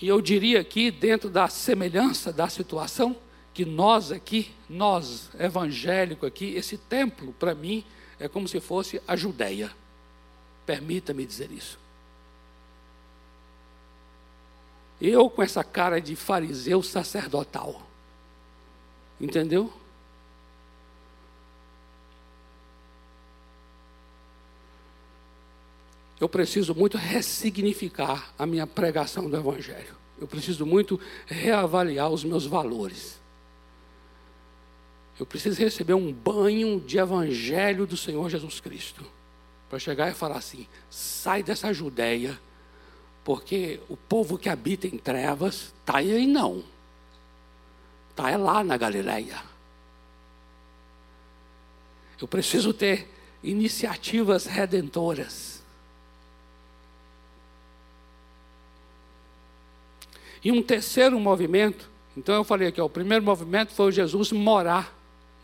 E 0.00 0.08
eu 0.08 0.20
diria 0.20 0.60
aqui, 0.60 0.90
dentro 0.90 1.28
da 1.28 1.48
semelhança 1.48 2.32
da 2.32 2.48
situação, 2.48 3.16
que 3.52 3.64
nós 3.64 4.12
aqui, 4.12 4.52
nós 4.68 5.30
evangélico 5.38 6.26
aqui, 6.26 6.54
esse 6.54 6.76
templo 6.76 7.34
para 7.38 7.54
mim 7.54 7.84
é 8.20 8.28
como 8.28 8.46
se 8.46 8.60
fosse 8.60 9.00
a 9.08 9.16
Judéia. 9.16 9.70
Permita-me 10.66 11.24
dizer 11.24 11.50
isso. 11.50 11.78
Eu 15.00 15.30
com 15.30 15.42
essa 15.42 15.62
cara 15.62 16.00
de 16.00 16.16
fariseu 16.16 16.82
sacerdotal. 16.82 17.80
Entendeu? 19.20 19.72
Eu 26.18 26.28
preciso 26.28 26.74
muito 26.74 26.96
ressignificar 26.96 28.32
a 28.38 28.46
minha 28.46 28.66
pregação 28.66 29.28
do 29.28 29.36
Evangelho. 29.36 29.94
Eu 30.18 30.26
preciso 30.26 30.64
muito 30.64 30.98
reavaliar 31.26 32.10
os 32.10 32.24
meus 32.24 32.46
valores. 32.46 33.20
Eu 35.18 35.26
preciso 35.26 35.60
receber 35.60 35.94
um 35.94 36.12
banho 36.12 36.80
de 36.80 36.98
evangelho 36.98 37.86
do 37.86 37.96
Senhor 37.96 38.28
Jesus 38.28 38.60
Cristo. 38.60 39.04
Para 39.68 39.78
chegar 39.78 40.10
e 40.10 40.14
falar 40.14 40.38
assim: 40.38 40.66
sai 40.90 41.42
dessa 41.42 41.72
Judéia, 41.72 42.38
porque 43.24 43.80
o 43.88 43.96
povo 43.96 44.38
que 44.38 44.48
habita 44.48 44.86
em 44.86 44.98
trevas 44.98 45.72
está 45.80 45.98
aí 45.98 46.26
não. 46.26 46.62
Está 48.10 48.30
é 48.30 48.36
lá 48.36 48.64
na 48.64 48.76
Galileia. 48.76 49.42
Eu 52.20 52.26
preciso 52.26 52.72
ter 52.72 53.08
iniciativas 53.42 54.46
redentoras. 54.46 55.62
E 60.42 60.50
um 60.50 60.62
terceiro 60.62 61.18
movimento, 61.18 61.90
então 62.16 62.34
eu 62.34 62.44
falei 62.44 62.68
aqui, 62.68 62.80
ó, 62.80 62.86
o 62.86 62.90
primeiro 62.90 63.24
movimento 63.24 63.72
foi 63.72 63.88
o 63.88 63.92
Jesus 63.92 64.32
morar 64.32 64.96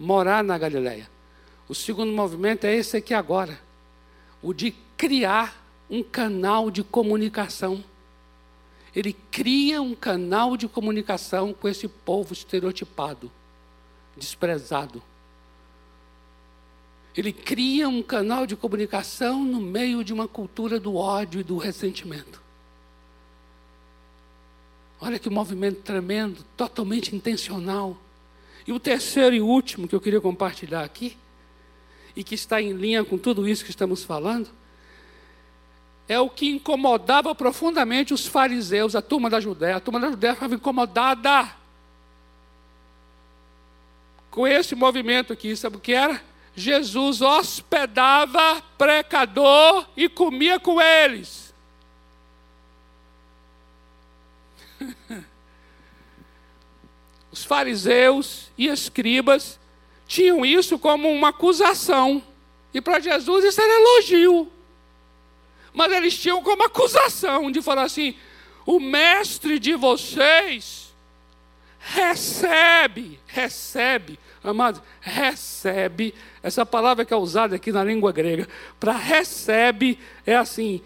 morar 0.02 0.42
na 0.42 0.58
Galileia. 0.58 1.08
O 1.68 1.74
segundo 1.74 2.12
movimento 2.12 2.64
é 2.64 2.74
esse 2.74 2.96
aqui 2.96 3.14
agora, 3.14 3.58
o 4.42 4.52
de 4.52 4.74
criar 4.96 5.62
um 5.88 6.02
canal 6.02 6.70
de 6.70 6.82
comunicação. 6.82 7.84
Ele 8.94 9.12
cria 9.30 9.80
um 9.80 9.94
canal 9.94 10.56
de 10.56 10.68
comunicação 10.68 11.52
com 11.52 11.68
esse 11.68 11.86
povo 11.86 12.32
estereotipado, 12.32 13.30
desprezado. 14.16 15.02
Ele 17.16 17.32
cria 17.32 17.88
um 17.88 18.02
canal 18.02 18.46
de 18.46 18.56
comunicação 18.56 19.44
no 19.44 19.60
meio 19.60 20.02
de 20.02 20.12
uma 20.12 20.26
cultura 20.26 20.80
do 20.80 20.96
ódio 20.96 21.40
e 21.40 21.44
do 21.44 21.58
ressentimento. 21.58 22.40
Olha 25.00 25.18
que 25.18 25.28
movimento 25.28 25.82
tremendo, 25.82 26.44
totalmente 26.56 27.14
intencional. 27.14 27.96
E 28.66 28.72
o 28.72 28.80
terceiro 28.80 29.34
e 29.34 29.40
último 29.40 29.88
que 29.88 29.94
eu 29.94 30.00
queria 30.00 30.20
compartilhar 30.20 30.84
aqui, 30.84 31.16
e 32.14 32.22
que 32.22 32.34
está 32.34 32.60
em 32.60 32.72
linha 32.72 33.04
com 33.04 33.16
tudo 33.16 33.48
isso 33.48 33.64
que 33.64 33.70
estamos 33.70 34.04
falando, 34.04 34.50
é 36.08 36.18
o 36.18 36.28
que 36.28 36.48
incomodava 36.50 37.34
profundamente 37.34 38.12
os 38.12 38.26
fariseus, 38.26 38.94
a 38.94 39.02
turma 39.02 39.30
da 39.30 39.40
Judéia. 39.40 39.76
A 39.76 39.80
turma 39.80 39.98
da 40.00 40.10
Judéia 40.10 40.32
estava 40.32 40.54
incomodada 40.54 41.50
com 44.30 44.46
esse 44.46 44.74
movimento 44.74 45.32
aqui. 45.32 45.56
Sabe 45.56 45.76
o 45.76 45.80
que 45.80 45.92
era? 45.92 46.22
Jesus 46.54 47.22
hospedava 47.22 48.60
pecador 48.76 49.86
e 49.96 50.08
comia 50.08 50.60
com 50.60 50.80
eles. 50.80 51.54
Os 57.30 57.44
fariseus 57.44 58.50
e 58.58 58.66
escribas 58.66 59.58
tinham 60.12 60.44
isso 60.44 60.78
como 60.78 61.10
uma 61.10 61.30
acusação. 61.30 62.22
E 62.74 62.82
para 62.82 63.00
Jesus 63.00 63.46
isso 63.46 63.58
era 63.58 63.80
elogio. 63.80 64.52
Mas 65.72 65.90
eles 65.90 66.18
tinham 66.18 66.42
como 66.42 66.62
acusação 66.64 67.50
de 67.50 67.62
falar 67.62 67.84
assim: 67.84 68.14
o 68.66 68.78
mestre 68.78 69.58
de 69.58 69.74
vocês 69.74 70.92
recebe, 71.78 73.18
recebe, 73.26 74.18
amados, 74.44 74.82
recebe. 75.00 76.14
Essa 76.42 76.66
palavra 76.66 77.06
que 77.06 77.14
é 77.14 77.16
usada 77.16 77.56
aqui 77.56 77.72
na 77.72 77.82
língua 77.82 78.12
grega, 78.12 78.46
para 78.78 78.92
recebe, 78.92 79.98
é 80.26 80.36
assim: 80.36 80.82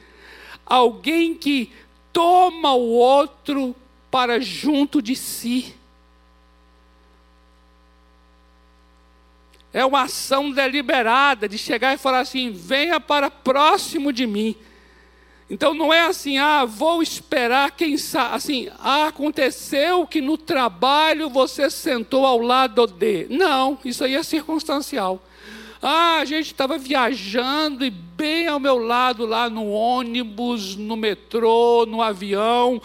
alguém 0.64 1.34
que 1.34 1.72
toma 2.12 2.74
o 2.74 2.92
outro 2.92 3.74
para 4.08 4.38
junto 4.38 5.02
de 5.02 5.16
si. 5.16 5.74
É 9.72 9.84
uma 9.84 10.02
ação 10.02 10.50
deliberada 10.50 11.48
de 11.48 11.58
chegar 11.58 11.94
e 11.94 11.98
falar 11.98 12.20
assim: 12.20 12.50
venha 12.50 12.98
para 13.00 13.30
próximo 13.30 14.12
de 14.12 14.26
mim. 14.26 14.56
Então 15.48 15.74
não 15.74 15.92
é 15.92 16.00
assim, 16.00 16.38
ah, 16.38 16.64
vou 16.64 17.00
esperar 17.00 17.70
quem 17.70 17.96
sabe. 17.96 18.34
Assim, 18.34 18.68
ah, 18.80 19.06
aconteceu 19.06 20.04
que 20.04 20.20
no 20.20 20.36
trabalho 20.36 21.30
você 21.30 21.70
sentou 21.70 22.26
ao 22.26 22.40
lado 22.40 22.86
de. 22.86 23.28
Não, 23.30 23.78
isso 23.84 24.02
aí 24.02 24.16
é 24.16 24.22
circunstancial. 24.24 25.22
Ah, 25.80 26.18
a 26.18 26.24
gente 26.24 26.46
estava 26.46 26.76
viajando 26.78 27.84
e 27.84 27.90
bem 27.90 28.48
ao 28.48 28.58
meu 28.58 28.78
lado, 28.78 29.24
lá 29.24 29.48
no 29.48 29.70
ônibus, 29.70 30.74
no 30.74 30.96
metrô, 30.96 31.86
no 31.86 32.02
avião, 32.02 32.82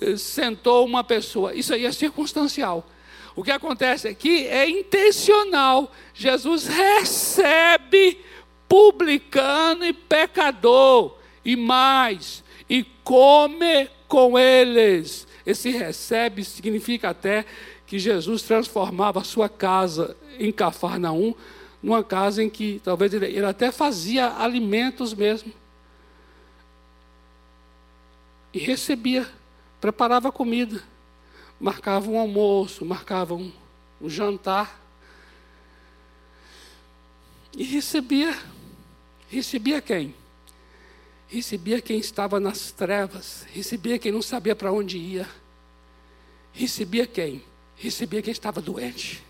eh, 0.00 0.16
sentou 0.16 0.86
uma 0.86 1.04
pessoa. 1.04 1.52
Isso 1.54 1.74
aí 1.74 1.84
é 1.84 1.92
circunstancial. 1.92 2.86
O 3.34 3.42
que 3.42 3.50
acontece 3.50 4.08
aqui 4.08 4.46
é 4.46 4.68
intencional. 4.68 5.92
Jesus 6.14 6.66
recebe 6.66 8.18
publicano 8.68 9.84
e 9.84 9.92
pecador 9.92 11.16
e 11.44 11.56
mais, 11.56 12.44
e 12.68 12.84
come 13.02 13.88
com 14.06 14.38
eles. 14.38 15.26
Esse 15.44 15.70
recebe 15.70 16.44
significa 16.44 17.10
até 17.10 17.44
que 17.86 17.98
Jesus 17.98 18.42
transformava 18.42 19.20
a 19.20 19.24
sua 19.24 19.48
casa 19.48 20.16
em 20.38 20.52
Cafarnaum 20.52 21.34
numa 21.82 22.04
casa 22.04 22.42
em 22.42 22.50
que 22.50 22.80
talvez 22.84 23.12
ele, 23.12 23.26
ele 23.26 23.44
até 23.44 23.72
fazia 23.72 24.36
alimentos 24.36 25.14
mesmo. 25.14 25.52
E 28.52 28.58
recebia, 28.58 29.26
preparava 29.80 30.30
comida, 30.30 30.82
marcava 31.60 32.10
um 32.10 32.18
almoço, 32.18 32.84
marcava 32.84 33.34
um, 33.34 33.52
um 34.00 34.08
jantar. 34.08 34.80
E 37.56 37.62
recebia. 37.62 38.36
Recebia 39.28 39.80
quem? 39.80 40.14
recebia 41.30 41.80
quem 41.80 42.00
estava 42.00 42.40
nas 42.40 42.72
trevas, 42.72 43.46
recebia 43.52 44.00
quem 44.00 44.10
não 44.10 44.20
sabia 44.20 44.56
para 44.56 44.72
onde 44.72 44.98
ia, 44.98 45.28
recebia 46.52 47.06
quem? 47.06 47.42
Recebia 47.76 48.20
quem 48.20 48.32
estava 48.32 48.60
doente. 48.60 49.22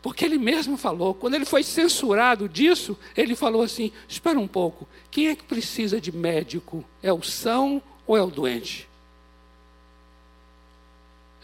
Porque 0.00 0.24
ele 0.24 0.38
mesmo 0.38 0.78
falou, 0.78 1.12
quando 1.12 1.34
ele 1.34 1.44
foi 1.44 1.62
censurado 1.62 2.48
disso, 2.48 2.98
ele 3.14 3.36
falou 3.36 3.62
assim: 3.62 3.92
espera 4.08 4.38
um 4.38 4.48
pouco, 4.48 4.88
quem 5.10 5.28
é 5.28 5.36
que 5.36 5.44
precisa 5.44 6.00
de 6.00 6.10
médico? 6.10 6.82
É 7.02 7.12
o 7.12 7.22
são 7.22 7.82
ou 8.06 8.16
é 8.16 8.22
o 8.22 8.30
doente? 8.30 8.87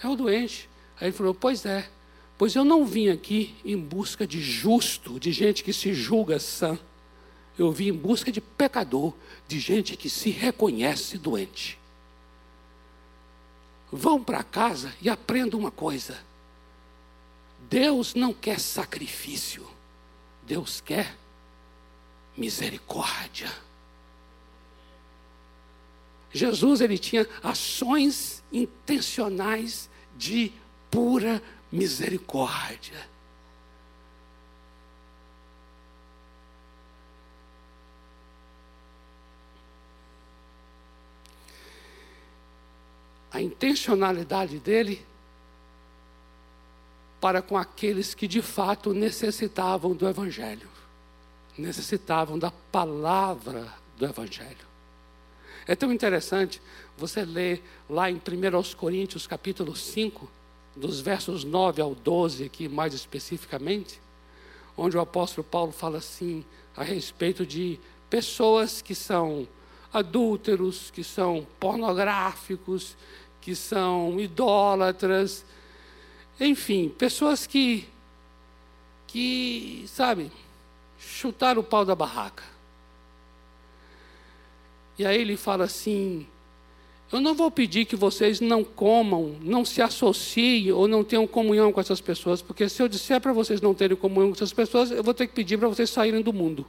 É 0.04 0.08
o 0.08 0.14
doente. 0.14 0.68
Aí 1.00 1.08
ele 1.08 1.16
falou: 1.16 1.34
pois 1.34 1.66
é, 1.66 1.90
pois 2.38 2.54
eu 2.54 2.64
não 2.64 2.86
vim 2.86 3.08
aqui 3.08 3.56
em 3.64 3.76
busca 3.76 4.24
de 4.24 4.40
justo, 4.40 5.18
de 5.18 5.32
gente 5.32 5.64
que 5.64 5.72
se 5.72 5.92
julga 5.92 6.38
sã 6.38 6.78
eu 7.58 7.70
vim 7.70 7.88
em 7.88 7.92
busca 7.92 8.32
de 8.32 8.40
pecador, 8.40 9.14
de 9.46 9.58
gente 9.60 9.96
que 9.96 10.10
se 10.10 10.30
reconhece 10.30 11.16
doente. 11.16 11.78
Vão 13.92 14.22
para 14.22 14.42
casa 14.42 14.92
e 15.00 15.08
aprendam 15.08 15.60
uma 15.60 15.70
coisa: 15.70 16.18
Deus 17.70 18.14
não 18.14 18.32
quer 18.32 18.58
sacrifício, 18.58 19.68
Deus 20.42 20.80
quer 20.80 21.16
misericórdia. 22.36 23.52
Jesus 26.32 26.80
ele 26.80 26.98
tinha 26.98 27.28
ações 27.40 28.42
intencionais 28.52 29.88
de 30.16 30.52
pura 30.90 31.42
misericórdia. 31.70 33.14
a 43.34 43.40
intencionalidade 43.40 44.60
dele 44.60 45.04
para 47.20 47.42
com 47.42 47.56
aqueles 47.56 48.14
que 48.14 48.28
de 48.28 48.40
fato 48.40 48.94
necessitavam 48.94 49.92
do 49.92 50.08
Evangelho, 50.08 50.68
necessitavam 51.58 52.38
da 52.38 52.52
palavra 52.70 53.74
do 53.96 54.04
Evangelho. 54.06 54.73
É 55.66 55.74
tão 55.74 55.92
interessante 55.92 56.60
você 56.96 57.24
ler 57.24 57.62
lá 57.88 58.10
em 58.10 58.16
1 58.16 58.20
Coríntios 58.76 59.26
capítulo 59.26 59.74
5, 59.74 60.30
dos 60.76 61.00
versos 61.00 61.44
9 61.44 61.80
ao 61.80 61.94
12, 61.94 62.44
aqui 62.44 62.68
mais 62.68 62.92
especificamente, 62.92 64.00
onde 64.76 64.96
o 64.96 65.00
apóstolo 65.00 65.46
Paulo 65.46 65.72
fala 65.72 65.98
assim 65.98 66.44
a 66.76 66.82
respeito 66.82 67.46
de 67.46 67.78
pessoas 68.10 68.82
que 68.82 68.94
são 68.94 69.46
adúlteros, 69.92 70.90
que 70.90 71.04
são 71.04 71.46
pornográficos, 71.60 72.96
que 73.40 73.54
são 73.54 74.18
idólatras, 74.18 75.44
enfim, 76.40 76.88
pessoas 76.88 77.46
que, 77.46 77.88
que, 79.06 79.84
sabe, 79.86 80.32
chutaram 80.98 81.60
o 81.60 81.64
pau 81.64 81.84
da 81.84 81.94
barraca. 81.94 82.53
E 84.98 85.04
aí 85.04 85.20
ele 85.20 85.36
fala 85.36 85.64
assim: 85.64 86.26
eu 87.12 87.20
não 87.20 87.34
vou 87.34 87.50
pedir 87.50 87.84
que 87.84 87.94
vocês 87.94 88.40
não 88.40 88.64
comam, 88.64 89.36
não 89.40 89.64
se 89.64 89.80
associem 89.80 90.72
ou 90.72 90.88
não 90.88 91.04
tenham 91.04 91.26
comunhão 91.26 91.72
com 91.72 91.80
essas 91.80 92.00
pessoas, 92.00 92.42
porque 92.42 92.68
se 92.68 92.82
eu 92.82 92.88
disser 92.88 93.20
para 93.20 93.32
vocês 93.32 93.60
não 93.60 93.72
terem 93.72 93.96
comunhão 93.96 94.30
com 94.30 94.34
essas 94.34 94.52
pessoas, 94.52 94.90
eu 94.90 95.02
vou 95.02 95.14
ter 95.14 95.28
que 95.28 95.34
pedir 95.34 95.56
para 95.56 95.68
vocês 95.68 95.90
saírem 95.90 96.22
do 96.22 96.32
mundo. 96.32 96.66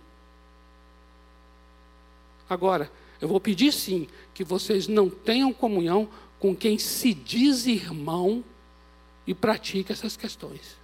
Agora, 2.47 2.91
eu 3.19 3.27
vou 3.27 3.39
pedir 3.39 3.71
sim 3.71 4.07
que 4.33 4.43
vocês 4.43 4.87
não 4.87 5.09
tenham 5.09 5.51
comunhão 5.51 6.07
com 6.39 6.55
quem 6.55 6.77
se 6.77 7.11
diz 7.13 7.65
irmão 7.65 8.43
e 9.25 9.33
pratica 9.33 9.93
essas 9.93 10.15
questões. 10.15 10.77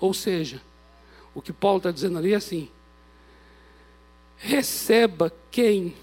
Ou 0.00 0.12
seja, 0.12 0.60
o 1.32 1.40
que 1.40 1.52
Paulo 1.52 1.76
está 1.76 1.92
dizendo 1.92 2.18
ali 2.18 2.32
é 2.32 2.36
assim: 2.36 2.68
receba 4.38 5.32
quem 5.52 5.94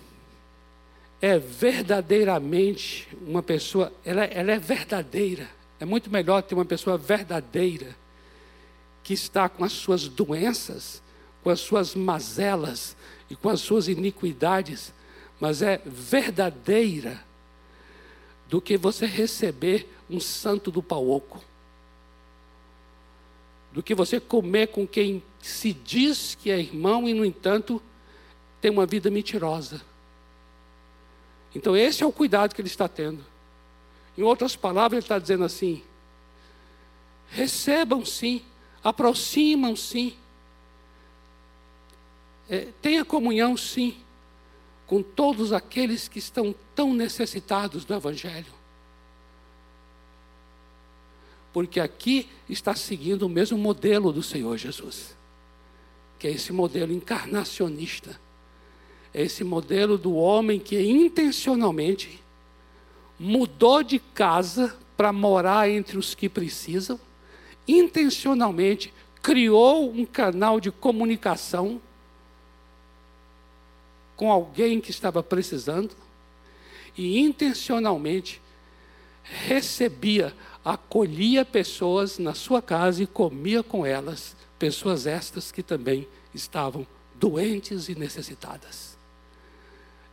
é 1.21 1.39
verdadeiramente 1.39 3.07
uma 3.21 3.41
pessoa, 3.41 3.91
ela, 4.05 4.23
ela 4.25 4.51
é 4.51 4.59
verdadeira. 4.59 5.49
É 5.79 5.85
muito 5.85 6.09
melhor 6.09 6.41
ter 6.41 6.55
uma 6.55 6.65
pessoa 6.65 6.97
verdadeira 6.97 7.95
que 9.03 9.13
está 9.13 9.47
com 9.47 9.63
as 9.63 9.71
suas 9.71 10.07
doenças, 10.07 11.01
com 11.43 11.49
as 11.49 11.59
suas 11.59 11.95
mazelas 11.95 12.95
e 13.29 13.35
com 13.35 13.49
as 13.49 13.61
suas 13.61 13.87
iniquidades, 13.87 14.93
mas 15.39 15.61
é 15.61 15.81
verdadeira 15.85 17.23
do 18.49 18.61
que 18.61 18.77
você 18.77 19.05
receber 19.05 19.87
um 20.09 20.19
santo 20.19 20.71
do 20.71 20.81
pau 20.81 21.09
oco. 21.09 21.43
Do 23.71 23.83
que 23.83 23.93
você 23.93 24.19
comer 24.19 24.67
com 24.67 24.87
quem 24.87 25.21
se 25.41 25.73
diz 25.73 26.35
que 26.35 26.49
é 26.49 26.59
irmão 26.59 27.07
e, 27.07 27.13
no 27.13 27.25
entanto, 27.25 27.81
tem 28.59 28.71
uma 28.71 28.85
vida 28.85 29.09
mentirosa. 29.09 29.81
Então, 31.55 31.75
esse 31.75 32.03
é 32.03 32.05
o 32.05 32.11
cuidado 32.11 32.53
que 32.53 32.61
ele 32.61 32.67
está 32.67 32.87
tendo. 32.87 33.23
Em 34.17 34.23
outras 34.23 34.55
palavras, 34.55 34.97
ele 34.97 35.05
está 35.05 35.19
dizendo 35.19 35.43
assim: 35.43 35.83
recebam 37.29 38.05
sim, 38.05 38.41
aproximam 38.83 39.75
sim, 39.75 40.15
é, 42.49 42.67
tenha 42.81 43.03
comunhão 43.03 43.55
sim, 43.57 43.97
com 44.85 45.03
todos 45.03 45.51
aqueles 45.51 46.07
que 46.07 46.17
estão 46.17 46.55
tão 46.73 46.93
necessitados 46.93 47.83
do 47.83 47.93
Evangelho. 47.93 48.57
Porque 51.51 51.79
aqui 51.79 52.29
está 52.47 52.73
seguindo 52.75 53.23
o 53.23 53.29
mesmo 53.29 53.57
modelo 53.57 54.13
do 54.13 54.23
Senhor 54.23 54.57
Jesus, 54.57 55.15
que 56.17 56.27
é 56.27 56.31
esse 56.31 56.53
modelo 56.53 56.93
encarnacionista, 56.93 58.19
esse 59.21 59.43
modelo 59.43 59.97
do 59.97 60.13
homem 60.13 60.59
que 60.59 60.79
intencionalmente 60.79 62.23
mudou 63.19 63.81
de 63.81 63.97
casa 63.97 64.77
para 64.95 65.11
morar 65.11 65.67
entre 65.69 65.97
os 65.97 66.13
que 66.13 66.29
precisam, 66.29 66.99
intencionalmente 67.67 68.93
criou 69.21 69.91
um 69.91 70.05
canal 70.05 70.59
de 70.59 70.71
comunicação 70.71 71.81
com 74.15 74.31
alguém 74.31 74.79
que 74.79 74.91
estava 74.91 75.23
precisando 75.23 75.95
e 76.95 77.19
intencionalmente 77.19 78.41
recebia, 79.23 80.33
acolhia 80.63 81.43
pessoas 81.43 82.19
na 82.19 82.33
sua 82.33 82.61
casa 82.61 83.01
e 83.01 83.07
comia 83.07 83.63
com 83.63 83.85
elas, 83.85 84.35
pessoas 84.59 85.05
estas 85.05 85.51
que 85.51 85.63
também 85.63 86.07
estavam 86.33 86.85
doentes 87.15 87.89
e 87.89 87.95
necessitadas. 87.95 88.96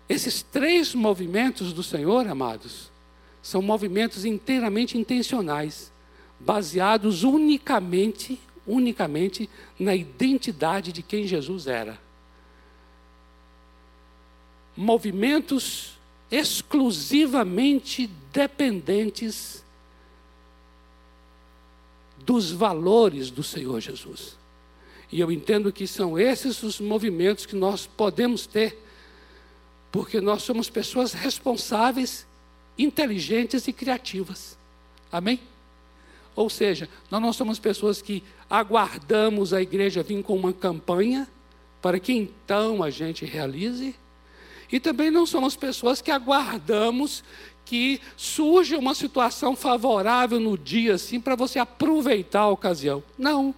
Esses 0.09 0.43
três 0.43 0.95
movimentos 0.95 1.73
do 1.73 1.83
Senhor, 1.83 2.27
amados, 2.27 2.91
são 3.43 3.63
movimentos 3.63 4.25
inteiramente 4.25 4.99
intencionais, 4.99 5.93
baseados 6.39 7.23
unicamente, 7.23 8.41
unicamente 8.67 9.49
na 9.79 9.95
identidade 9.95 10.93
de 10.93 11.03
quem 11.03 11.27
Jesus 11.27 11.67
era. 11.67 11.99
Movimentos 14.77 15.95
exclusivamente 16.31 18.11
dependentes 18.33 19.65
dos 22.19 22.51
valores 22.51 23.31
do 23.31 23.43
Senhor 23.43 23.81
Jesus. 23.81 24.37
E 25.13 25.21
eu 25.21 25.31
entendo 25.31 25.73
que 25.73 25.87
são 25.87 26.19
esses 26.19 26.63
os 26.63 26.81
movimentos 26.81 27.47
que 27.47 27.55
nós 27.55 27.87
podemos 27.87 28.47
ter, 28.47 28.84
porque 29.95 30.21
nós 30.21 30.43
somos 30.43 30.69
pessoas 30.69 31.13
responsáveis, 31.13 32.27
inteligentes 32.77 33.69
e 33.69 33.73
criativas. 33.73 34.59
Amém? 35.13 35.39
Ou 36.35 36.51
seja, 36.51 36.89
nós 37.09 37.23
não 37.23 37.33
somos 37.33 37.61
pessoas 37.61 38.03
que 38.03 38.21
aguardamos 38.51 39.53
a 39.53 39.63
igreja 39.63 40.03
vir 40.03 40.21
com 40.25 40.35
uma 40.35 40.53
campanha 40.53 41.29
para 41.81 42.01
que 42.01 42.13
então 42.13 42.83
a 42.83 42.91
gente 42.91 43.25
realize. 43.25 43.95
E 44.73 44.81
também 44.81 45.13
não 45.13 45.25
somos 45.25 45.55
pessoas 45.55 46.03
que 46.03 46.11
aguardamos 46.11 47.23
que 47.65 48.01
surja 48.17 48.77
uma 48.77 48.97
situação 48.97 49.55
favorável 49.55 50.41
no 50.41 50.59
dia 50.59 50.95
assim 50.95 51.21
para 51.21 51.37
você 51.37 51.61
aproveitar 51.61 52.41
a 52.41 52.51
ocasião. 52.51 53.01
Não 53.17 53.55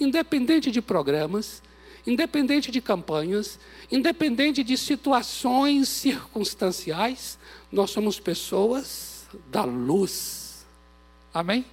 independente 0.00 0.68
de 0.68 0.82
programas, 0.82 1.62
independente 2.06 2.70
de 2.70 2.80
campanhas, 2.80 3.58
independente 3.90 4.62
de 4.62 4.76
situações 4.76 5.88
circunstanciais, 5.88 7.38
nós 7.70 7.90
somos 7.90 8.20
pessoas 8.20 9.26
da 9.50 9.64
luz. 9.64 10.64
Amém? 11.34 11.64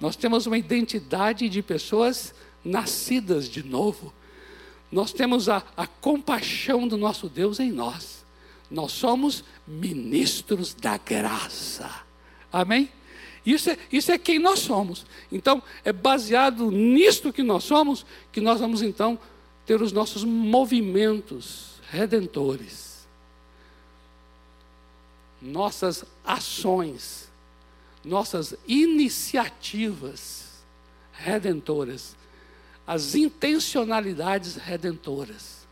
Nós 0.00 0.16
temos 0.16 0.46
uma 0.46 0.58
identidade 0.58 1.48
de 1.48 1.62
pessoas 1.62 2.34
nascidas 2.64 3.48
de 3.48 3.62
novo. 3.62 4.12
Nós 4.90 5.12
temos 5.12 5.48
a, 5.48 5.62
a 5.76 5.86
compaixão 5.86 6.86
do 6.86 6.96
nosso 6.96 7.28
Deus 7.28 7.58
em 7.58 7.72
nós. 7.72 8.24
Nós 8.70 8.92
somos 8.92 9.44
ministros 9.66 10.74
da 10.74 10.96
graça. 10.96 11.90
Amém? 12.52 12.88
Isso 13.44 13.70
é, 13.70 13.78
isso 13.92 14.10
é 14.10 14.16
quem 14.16 14.38
nós 14.38 14.60
somos. 14.60 15.04
Então, 15.30 15.62
é 15.84 15.92
baseado 15.92 16.70
nisto 16.70 17.32
que 17.32 17.42
nós 17.42 17.64
somos 17.64 18.06
que 18.32 18.40
nós 18.40 18.60
vamos 18.60 18.80
então 18.80 19.18
ter 19.66 19.80
os 19.80 19.92
nossos 19.92 20.24
movimentos 20.24 21.80
redentores. 21.90 23.06
Nossas 25.40 26.04
ações, 26.24 27.30
nossas 28.04 28.54
iniciativas 28.66 30.64
redentoras, 31.12 32.16
as 32.86 33.14
intencionalidades 33.14 34.56
redentoras, 34.56 35.66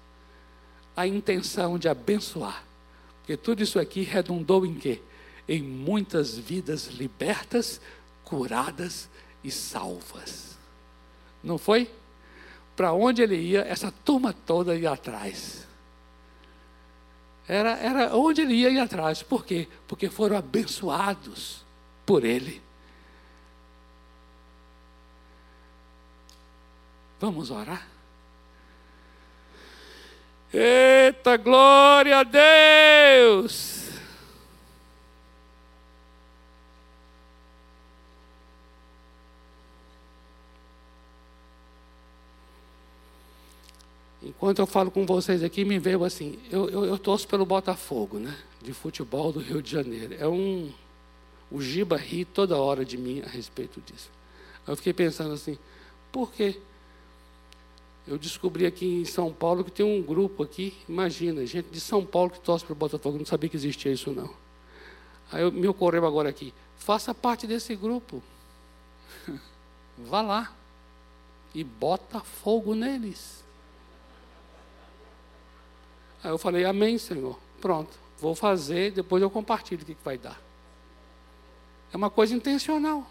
a 0.96 1.06
intenção 1.06 1.78
de 1.78 1.88
abençoar. 1.88 2.64
Porque 3.20 3.36
tudo 3.36 3.62
isso 3.62 3.78
aqui 3.78 4.02
redundou 4.02 4.66
em 4.66 4.74
quê? 4.74 5.00
em 5.48 5.62
muitas 5.62 6.38
vidas 6.38 6.86
libertas, 6.86 7.80
curadas 8.24 9.08
e 9.42 9.50
salvas. 9.50 10.56
Não 11.42 11.58
foi? 11.58 11.90
Para 12.76 12.92
onde 12.92 13.22
ele 13.22 13.36
ia, 13.36 13.60
essa 13.62 13.92
turma 14.04 14.32
toda 14.32 14.74
ia 14.74 14.92
atrás. 14.92 15.66
Era, 17.46 17.72
era 17.72 18.16
onde 18.16 18.42
ele 18.42 18.54
ia 18.54 18.70
ir 18.70 18.78
atrás. 18.78 19.22
Por 19.22 19.44
quê? 19.44 19.68
Porque 19.86 20.08
foram 20.08 20.36
abençoados 20.36 21.64
por 22.06 22.24
ele. 22.24 22.62
Vamos 27.20 27.50
orar? 27.50 27.86
Eita, 30.52 31.36
glória 31.36 32.18
a 32.18 32.22
Deus! 32.24 33.71
Enquanto 44.42 44.58
eu 44.58 44.66
falo 44.66 44.90
com 44.90 45.06
vocês 45.06 45.40
aqui, 45.44 45.64
me 45.64 45.78
veio 45.78 46.02
assim, 46.02 46.36
eu, 46.50 46.68
eu, 46.68 46.84
eu 46.84 46.98
torço 46.98 47.28
pelo 47.28 47.46
Botafogo, 47.46 48.18
né? 48.18 48.36
De 48.60 48.72
futebol 48.72 49.30
do 49.30 49.38
Rio 49.38 49.62
de 49.62 49.70
Janeiro. 49.70 50.16
É 50.18 50.26
um. 50.26 50.68
O 51.48 51.62
Giba 51.62 51.96
ri 51.96 52.24
toda 52.24 52.58
hora 52.58 52.84
de 52.84 52.98
mim 52.98 53.22
a 53.24 53.28
respeito 53.28 53.80
disso. 53.80 54.10
Eu 54.66 54.74
fiquei 54.74 54.92
pensando 54.92 55.32
assim, 55.32 55.56
por 56.10 56.32
quê? 56.32 56.60
Eu 58.04 58.18
descobri 58.18 58.66
aqui 58.66 58.84
em 58.84 59.04
São 59.04 59.32
Paulo 59.32 59.62
que 59.62 59.70
tem 59.70 59.86
um 59.86 60.02
grupo 60.02 60.42
aqui, 60.42 60.76
imagina, 60.88 61.46
gente 61.46 61.68
de 61.70 61.78
São 61.78 62.04
Paulo 62.04 62.30
que 62.30 62.40
torce 62.40 62.64
para 62.64 62.72
o 62.72 62.76
Botafogo, 62.76 63.18
não 63.18 63.24
sabia 63.24 63.48
que 63.48 63.56
existia 63.56 63.92
isso 63.92 64.10
não. 64.10 64.28
Aí 65.30 65.42
eu, 65.42 65.52
me 65.52 65.68
ocorreu 65.68 66.04
agora 66.04 66.28
aqui, 66.28 66.52
faça 66.78 67.14
parte 67.14 67.46
desse 67.46 67.76
grupo. 67.76 68.20
Vá 69.98 70.20
lá 70.20 70.52
e 71.54 71.62
bota 71.62 72.18
fogo 72.18 72.74
neles. 72.74 73.41
Aí 76.22 76.30
eu 76.30 76.38
falei, 76.38 76.64
amém, 76.64 76.98
Senhor. 76.98 77.38
Pronto, 77.60 77.90
vou 78.18 78.34
fazer, 78.34 78.92
depois 78.92 79.22
eu 79.22 79.30
compartilho 79.30 79.82
o 79.82 79.84
que, 79.84 79.94
que 79.94 80.04
vai 80.04 80.18
dar. 80.18 80.40
É 81.92 81.96
uma 81.96 82.10
coisa 82.10 82.34
intencional. 82.34 83.06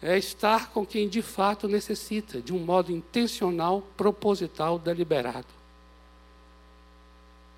É 0.00 0.18
estar 0.18 0.70
com 0.70 0.84
quem 0.84 1.08
de 1.08 1.22
fato 1.22 1.68
necessita, 1.68 2.40
de 2.40 2.52
um 2.52 2.58
modo 2.58 2.90
intencional, 2.90 3.82
proposital, 3.96 4.78
deliberado. 4.78 5.46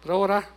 Para 0.03 0.17
orar. 0.17 0.55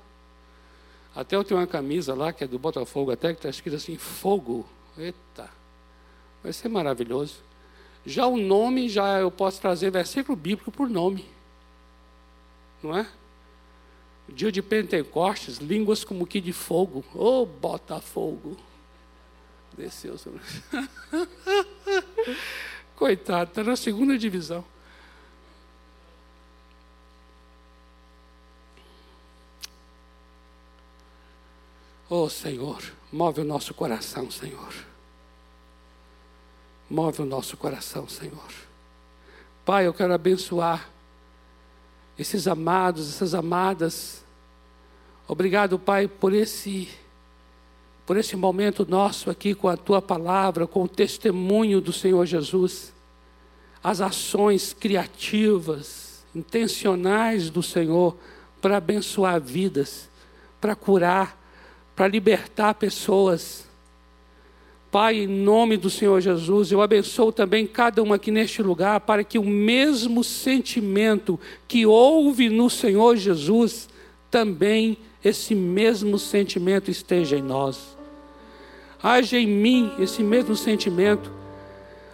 Até 1.15 1.35
eu 1.35 1.43
tenho 1.43 1.59
uma 1.59 1.67
camisa 1.67 2.13
lá, 2.13 2.31
que 2.31 2.43
é 2.43 2.47
do 2.47 2.59
Botafogo, 2.59 3.11
até 3.11 3.29
que 3.29 3.39
está 3.39 3.49
escrito 3.49 3.75
assim, 3.75 3.97
fogo. 3.97 4.65
Eita, 4.97 5.49
vai 6.43 6.53
ser 6.53 6.67
maravilhoso. 6.69 7.37
Já 8.07 8.25
o 8.25 8.37
nome, 8.37 8.87
já 8.87 9.19
eu 9.19 9.29
posso 9.29 9.59
trazer 9.59 9.91
versículo 9.91 10.37
bíblico 10.37 10.71
por 10.71 10.89
nome. 10.89 11.25
Não 12.81 12.97
é? 12.97 13.05
Dia 14.29 14.49
de 14.49 14.61
Pentecostes, 14.61 15.57
línguas 15.57 16.05
como 16.05 16.25
que 16.25 16.39
de 16.39 16.53
fogo. 16.53 17.03
Ô, 17.13 17.41
oh, 17.41 17.45
Botafogo. 17.45 18.55
Desceu 19.77 20.17
sobre. 20.17 20.39
Coitado, 22.95 23.49
está 23.49 23.61
na 23.61 23.75
segunda 23.75 24.17
divisão. 24.17 24.63
Oh 32.09 32.29
Senhor, 32.29 32.81
move 33.11 33.41
o 33.41 33.43
nosso 33.43 33.73
coração, 33.73 34.31
Senhor. 34.31 34.73
Move 36.89 37.21
o 37.21 37.25
nosso 37.25 37.57
coração, 37.57 38.07
Senhor. 38.07 38.67
Pai, 39.65 39.85
eu 39.85 39.93
quero 39.93 40.13
abençoar 40.13 40.89
esses 42.17 42.47
amados, 42.47 43.09
essas 43.09 43.33
amadas. 43.33 44.23
Obrigado, 45.27 45.77
Pai, 45.77 46.07
por 46.07 46.33
esse 46.33 46.89
por 48.05 48.15
esse 48.15 48.37
momento 48.37 48.87
nosso 48.89 49.29
aqui 49.29 49.53
com 49.53 49.67
a 49.67 49.75
tua 49.75 50.01
palavra, 50.01 50.65
com 50.65 50.83
o 50.83 50.87
testemunho 50.87 51.81
do 51.81 51.91
Senhor 51.91 52.25
Jesus. 52.25 52.93
As 53.83 53.99
ações 53.99 54.71
criativas, 54.71 56.23
intencionais 56.33 57.49
do 57.49 57.61
Senhor 57.61 58.15
para 58.61 58.77
abençoar 58.77 59.41
vidas, 59.41 60.09
para 60.61 60.73
curar, 60.73 61.37
para 61.97 62.07
libertar 62.07 62.75
pessoas 62.75 63.66
Pai, 64.91 65.17
em 65.17 65.27
nome 65.27 65.75
do 65.77 65.89
Senhor 65.89 66.21
Jesus, 66.21 66.71
eu 66.71 66.81
abençoo 66.81 67.31
também 67.31 67.67
cada 67.67 68.01
um 68.01 68.13
aqui 68.13 68.31
neste 68.31 68.61
lugar, 68.61 69.01
para 69.01 69.23
que 69.23 69.37
o 69.37 69.43
mesmo 69.43 70.23
sentimento 70.23 71.39
que 71.67 71.85
houve 71.85 72.49
no 72.49 72.69
Senhor 72.69 73.17
Jesus, 73.17 73.89
também 74.31 74.97
esse 75.23 75.53
mesmo 75.53 76.17
sentimento 76.17 76.89
esteja 76.89 77.35
em 77.37 77.41
nós. 77.41 77.97
Haja 79.03 79.37
em 79.37 79.47
mim 79.47 79.91
esse 79.99 80.23
mesmo 80.23 80.55
sentimento, 80.55 81.31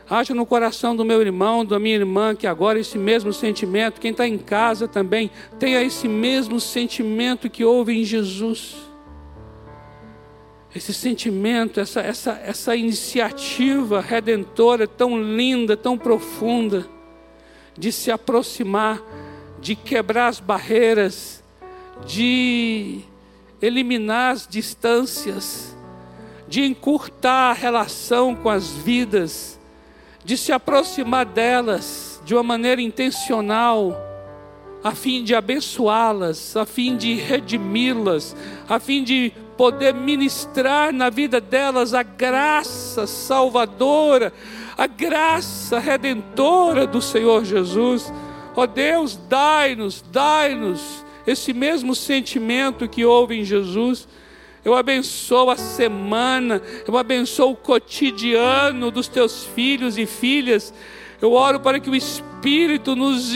Haja 0.10 0.36
no 0.36 0.46
coração 0.46 0.96
do 0.96 1.06
meu 1.06 1.22
irmão, 1.22 1.66
da 1.66 1.80
minha 1.80 1.96
irmã, 1.96 2.36
que 2.36 2.46
agora 2.46 2.80
esse 2.80 2.98
mesmo 2.98 3.32
sentimento, 3.32 4.02
quem 4.02 4.12
está 4.12 4.28
em 4.28 4.38
casa 4.38 4.88
também, 4.88 5.32
tenha 5.58 5.82
esse 5.82 6.08
mesmo 6.08 6.60
sentimento 6.60 7.50
que 7.50 7.64
houve 7.64 8.00
em 8.00 8.04
Jesus. 8.04 8.76
Esse 10.76 10.94
sentimento, 10.94 11.80
essa, 11.80 12.02
essa, 12.02 12.32
essa 12.44 12.76
iniciativa 12.76 14.02
redentora 14.02 14.88
tão 14.88 15.22
linda, 15.22 15.78
tão 15.78 15.98
profunda, 15.98 16.88
de 17.78 17.92
se 17.92 18.12
aproximar, 18.12 19.02
de 19.60 19.76
quebrar 19.76 20.28
as 20.28 20.40
barreiras, 20.40 21.44
de 22.06 23.02
eliminar 23.62 24.34
as 24.34 24.48
distâncias, 24.48 25.76
de 26.48 26.64
encurtar 26.64 27.52
a 27.52 27.54
relação 27.54 28.36
com 28.36 28.50
as 28.50 28.72
vidas, 28.72 29.60
de 30.26 30.36
se 30.38 30.52
aproximar 30.52 31.26
delas 31.26 32.22
de 32.26 32.34
uma 32.34 32.44
maneira 32.44 32.82
intencional, 32.82 33.96
a 34.84 34.92
fim 34.92 35.24
de 35.24 35.36
abençoá-las, 35.36 36.58
a 36.58 36.66
fim 36.66 36.98
de 36.98 37.16
redimi-las, 37.16 38.36
a 38.68 38.80
fim 38.80 39.04
de 39.04 39.32
poder 39.58 39.94
ministrar 39.94 40.94
na 40.94 41.10
vida 41.10 41.40
delas 41.40 41.94
a 41.94 42.04
graça 42.04 43.08
salvadora, 43.08 44.34
a 44.78 44.88
graça 44.88 45.80
redentora 45.80 46.86
do 46.86 47.02
Senhor 47.02 47.46
Jesus. 47.46 48.12
Ó 48.56 48.64
oh 48.64 48.68
Deus, 48.68 49.18
dai-nos, 49.30 50.04
dai-nos 50.12 51.04
esse 51.26 51.54
mesmo 51.54 51.96
sentimento 51.96 52.88
que 52.88 53.06
houve 53.06 53.40
em 53.40 53.44
Jesus. 53.44 54.08
Eu 54.64 54.76
abençoo 54.76 55.50
a 55.50 55.58
semana, 55.58 56.62
eu 56.88 56.98
abençoo 56.98 57.52
o 57.52 57.56
cotidiano 57.56 58.92
dos 58.92 59.08
teus 59.08 59.44
filhos 59.44 59.98
e 59.98 60.06
filhas. 60.06 60.74
Eu 61.22 61.34
oro 61.34 61.60
para 61.60 61.80
que 61.80 61.90
o 61.90 61.96
Espírito 61.96 62.96
nos, 62.96 63.34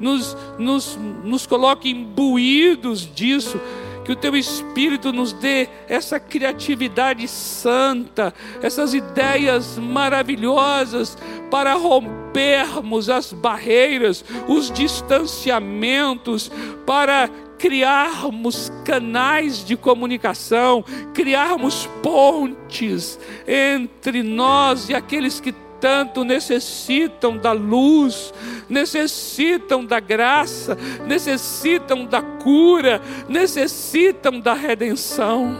nos, 0.00 0.36
nos, 0.58 0.98
nos 1.24 1.46
coloque 1.46 1.90
imbuídos 1.90 3.08
disso, 3.12 3.60
que 4.04 4.12
o 4.12 4.16
teu 4.16 4.36
Espírito 4.36 5.12
nos 5.12 5.32
dê 5.32 5.68
essa 5.88 6.20
criatividade 6.20 7.26
santa, 7.26 8.34
essas 8.62 8.92
ideias 8.92 9.78
maravilhosas 9.78 11.16
para 11.50 11.74
rompermos 11.74 13.08
as 13.08 13.32
barreiras, 13.32 14.24
os 14.46 14.70
distanciamentos, 14.70 16.50
para 16.84 17.30
criarmos 17.58 18.70
canais 18.84 19.64
de 19.64 19.76
comunicação, 19.76 20.84
criarmos 21.14 21.88
pontes 22.02 23.18
entre 23.46 24.22
nós 24.22 24.88
e 24.88 24.94
aqueles 24.94 25.40
que 25.40 25.52
tanto 25.84 26.24
necessitam 26.24 27.36
da 27.36 27.52
luz, 27.52 28.32
necessitam 28.70 29.84
da 29.84 30.00
graça, 30.00 30.78
necessitam 31.06 32.06
da 32.06 32.22
cura, 32.22 33.02
necessitam 33.28 34.40
da 34.40 34.54
redenção. 34.54 35.54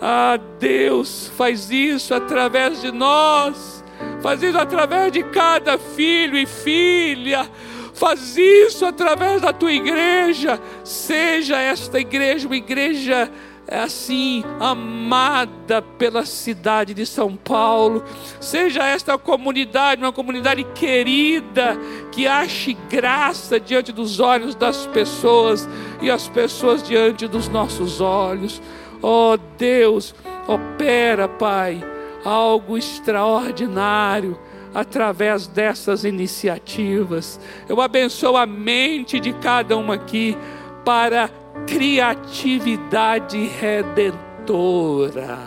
Ah, 0.00 0.38
Deus 0.58 1.30
faz 1.36 1.70
isso 1.70 2.14
através 2.14 2.80
de 2.80 2.90
nós, 2.90 3.84
faz 4.22 4.42
isso 4.42 4.56
através 4.56 5.12
de 5.12 5.22
cada 5.24 5.76
filho 5.76 6.38
e 6.38 6.46
filha. 6.46 7.46
Faz 7.92 8.36
isso 8.36 8.84
através 8.84 9.40
da 9.42 9.52
tua 9.52 9.72
igreja. 9.72 10.60
Seja 10.82 11.60
esta 11.60 12.00
igreja 12.00 12.48
uma 12.48 12.56
igreja 12.56 13.30
assim, 13.68 14.44
amada 14.60 15.82
pela 15.82 16.24
cidade 16.24 16.94
de 16.94 17.06
São 17.06 17.36
Paulo. 17.36 18.04
Seja 18.40 18.86
esta 18.86 19.16
comunidade 19.16 20.02
uma 20.02 20.12
comunidade 20.12 20.64
querida, 20.74 21.78
que 22.12 22.26
ache 22.26 22.76
graça 22.88 23.58
diante 23.58 23.92
dos 23.92 24.20
olhos 24.20 24.54
das 24.54 24.86
pessoas 24.86 25.68
e 26.00 26.10
as 26.10 26.28
pessoas 26.28 26.82
diante 26.82 27.26
dos 27.26 27.48
nossos 27.48 28.00
olhos. 28.00 28.60
Oh 29.02 29.36
Deus, 29.58 30.14
opera, 30.46 31.28
Pai, 31.28 31.82
algo 32.24 32.76
extraordinário 32.76 34.38
através 34.74 35.46
dessas 35.46 36.04
iniciativas. 36.04 37.38
Eu 37.68 37.80
abençoo 37.80 38.36
a 38.36 38.44
mente 38.44 39.20
de 39.20 39.32
cada 39.34 39.76
uma 39.76 39.94
aqui 39.94 40.36
para 40.84 41.30
criatividade 41.66 43.46
redentora. 43.46 45.38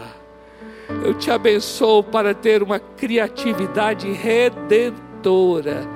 Eu 1.04 1.14
te 1.14 1.30
abençoo 1.30 2.02
para 2.04 2.34
ter 2.34 2.64
uma 2.64 2.80
criatividade 2.80 4.12
redentora. 4.12 5.88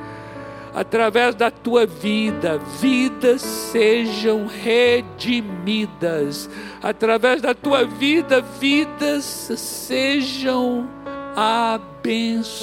Através 0.73 1.35
da 1.35 1.51
tua 1.51 1.85
vida, 1.85 2.57
vidas 2.79 3.41
sejam 3.41 4.47
redimidas. 4.47 6.49
Através 6.81 7.41
da 7.41 7.53
tua 7.53 7.83
vida, 7.83 8.39
vidas 8.41 9.25
sejam 9.25 10.87
abençoadas. 11.35 12.61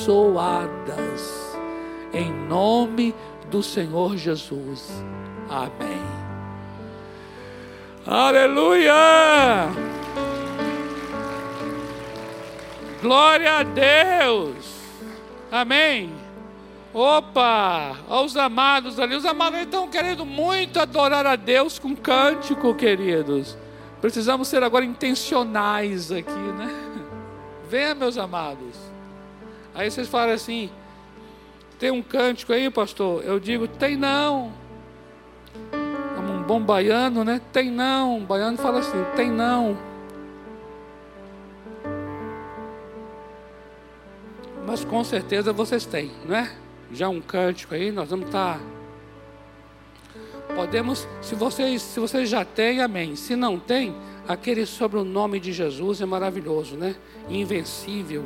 Em 2.12 2.32
nome 2.49 3.14
do 3.51 3.62
Senhor 3.62 4.16
Jesus. 4.16 4.90
Amém. 5.51 6.28
Aleluia! 8.11 9.69
Glória 13.03 13.59
a 13.59 13.63
Deus! 13.63 14.55
Amém! 15.53 16.11
Opa! 16.95 17.99
Aos 18.09 18.35
amados 18.35 18.99
ali, 18.99 19.15
os 19.15 19.27
amados 19.27 19.61
estão 19.61 19.87
querendo 19.89 20.25
muito 20.25 20.81
adorar 20.81 21.27
a 21.27 21.37
Deus 21.37 21.79
com 21.79 21.95
cântico, 21.95 22.75
queridos. 22.75 23.59
Precisamos 24.01 24.49
ser 24.49 24.63
agora 24.63 24.87
intencionais 24.87 26.11
aqui, 26.11 26.31
né? 26.31 26.73
Venha, 27.69 27.95
meus 27.95 28.17
amados. 28.17 28.75
Aí 29.75 29.91
vocês 29.91 30.09
falam 30.09 30.33
assim: 30.33 30.71
tem 31.79 31.91
um 31.91 32.03
cântico 32.03 32.55
aí, 32.55 32.71
pastor? 32.71 33.23
Eu 33.23 33.39
digo: 33.39 33.69
tem 33.69 33.99
não 33.99 34.51
bom 36.49 36.62
baiano, 36.62 37.22
né? 37.24 37.42
Tem 37.53 37.70
não. 37.70 38.16
O 38.16 38.20
baiano 38.22 38.57
fala 38.57 38.78
assim: 38.78 39.05
tem 39.14 39.30
não. 39.30 39.76
Mas 44.66 44.82
com 44.82 45.05
certeza 45.05 45.53
vocês 45.53 45.84
têm, 45.84 46.11
não 46.26 46.34
é? 46.34 46.51
Já 46.90 47.11
um 47.11 47.20
cântico 47.20 47.74
aí, 47.74 47.92
nós 47.92 48.09
vamos 48.09 48.26
estar. 48.26 48.59
Tá... 48.59 50.55
Podemos, 50.55 51.07
se 51.20 51.34
vocês, 51.34 51.82
se 51.82 52.01
vocês 52.01 52.28
já 52.28 52.44
têm, 52.44 52.80
amém. 52.80 53.14
Se 53.14 53.36
não 53.36 53.59
tem, 53.59 53.94
aquele 54.26 54.64
sobre 54.64 54.99
o 54.99 55.05
nome 55.05 55.38
de 55.38 55.53
Jesus 55.53 56.01
é 56.01 56.07
maravilhoso, 56.07 56.76
né? 56.76 56.96
Invencível, 57.28 58.24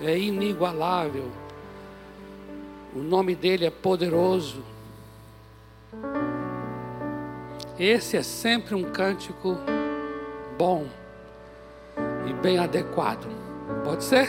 é 0.00 0.18
inigualável. 0.18 1.30
O 2.94 3.00
nome 3.00 3.34
dele 3.34 3.66
é 3.66 3.70
poderoso. 3.70 4.62
Esse 7.78 8.16
é 8.16 8.22
sempre 8.24 8.74
um 8.74 8.82
cântico 8.82 9.56
bom 10.58 10.88
e 12.28 12.32
bem 12.32 12.58
adequado. 12.58 13.28
Pode 13.84 14.02
ser? 14.02 14.28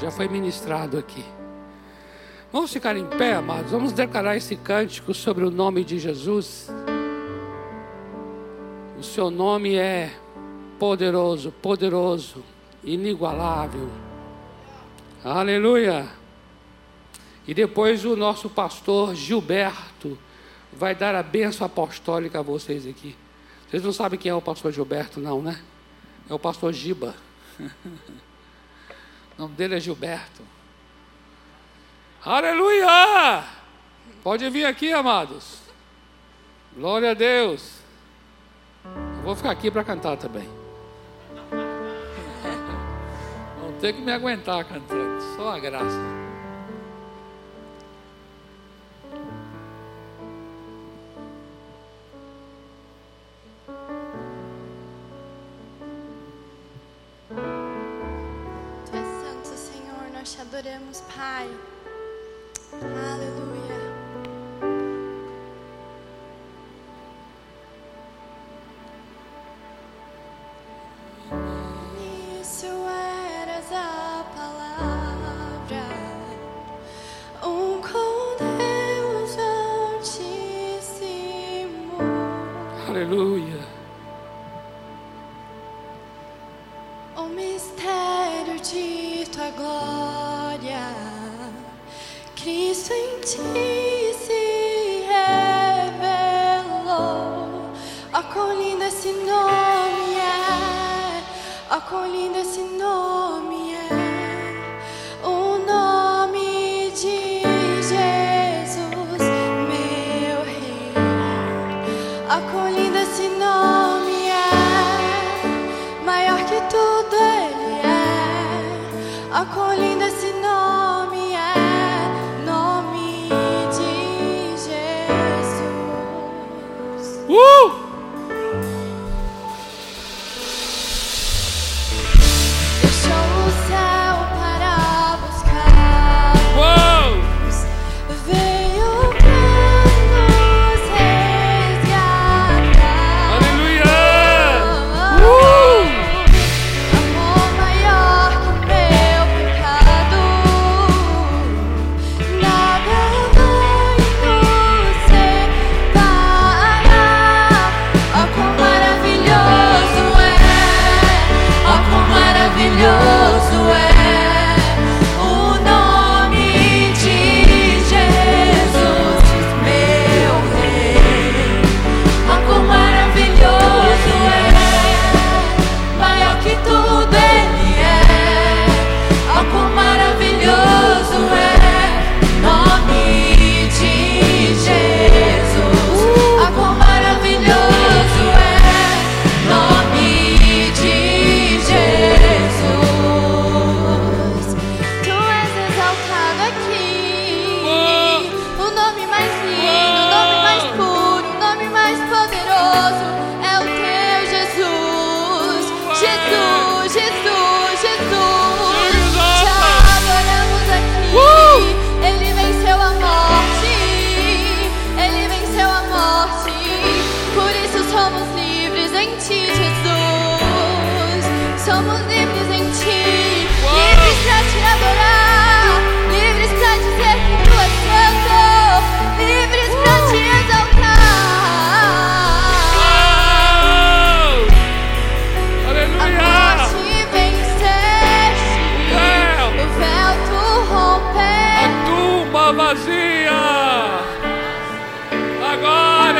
Já 0.00 0.10
foi 0.10 0.26
ministrado 0.26 0.96
aqui. 0.96 1.22
Vamos 2.50 2.72
ficar 2.72 2.96
em 2.96 3.04
pé, 3.04 3.34
amados. 3.34 3.70
Vamos 3.70 3.92
declarar 3.92 4.34
esse 4.34 4.56
cântico 4.56 5.12
sobre 5.12 5.44
o 5.44 5.50
nome 5.50 5.84
de 5.84 5.98
Jesus. 5.98 6.70
O 8.98 9.02
seu 9.02 9.30
nome 9.30 9.76
é 9.76 10.10
poderoso, 10.78 11.52
poderoso, 11.52 12.42
inigualável. 12.82 13.90
Aleluia. 15.22 16.08
E 17.46 17.52
depois 17.52 18.06
o 18.06 18.16
nosso 18.16 18.48
pastor 18.48 19.14
Gilberto 19.14 20.16
vai 20.72 20.94
dar 20.94 21.14
a 21.14 21.22
bênção 21.22 21.66
apostólica 21.66 22.38
a 22.38 22.42
vocês 22.42 22.86
aqui. 22.86 23.16
Vocês 23.68 23.82
não 23.82 23.92
sabem 23.92 24.18
quem 24.18 24.30
é 24.30 24.34
o 24.34 24.42
pastor 24.42 24.72
Gilberto, 24.72 25.20
não, 25.20 25.42
né? 25.42 25.60
É 26.28 26.34
o 26.34 26.38
pastor 26.38 26.72
Giba. 26.72 27.14
o 27.58 27.70
nome 29.38 29.54
dele 29.54 29.76
é 29.76 29.80
Gilberto. 29.80 30.42
Aleluia! 32.24 33.44
Pode 34.22 34.48
vir 34.50 34.64
aqui, 34.64 34.92
amados. 34.92 35.58
Glória 36.76 37.12
a 37.12 37.14
Deus. 37.14 37.80
Eu 38.84 39.22
vou 39.22 39.34
ficar 39.34 39.50
aqui 39.50 39.70
para 39.70 39.84
cantar 39.84 40.16
também. 40.16 40.48
Vão 43.60 43.72
ter 43.80 43.92
que 43.92 44.00
me 44.00 44.12
aguentar 44.12 44.64
cantando. 44.64 45.20
Só 45.36 45.54
a 45.54 45.58
graça. 45.58 46.29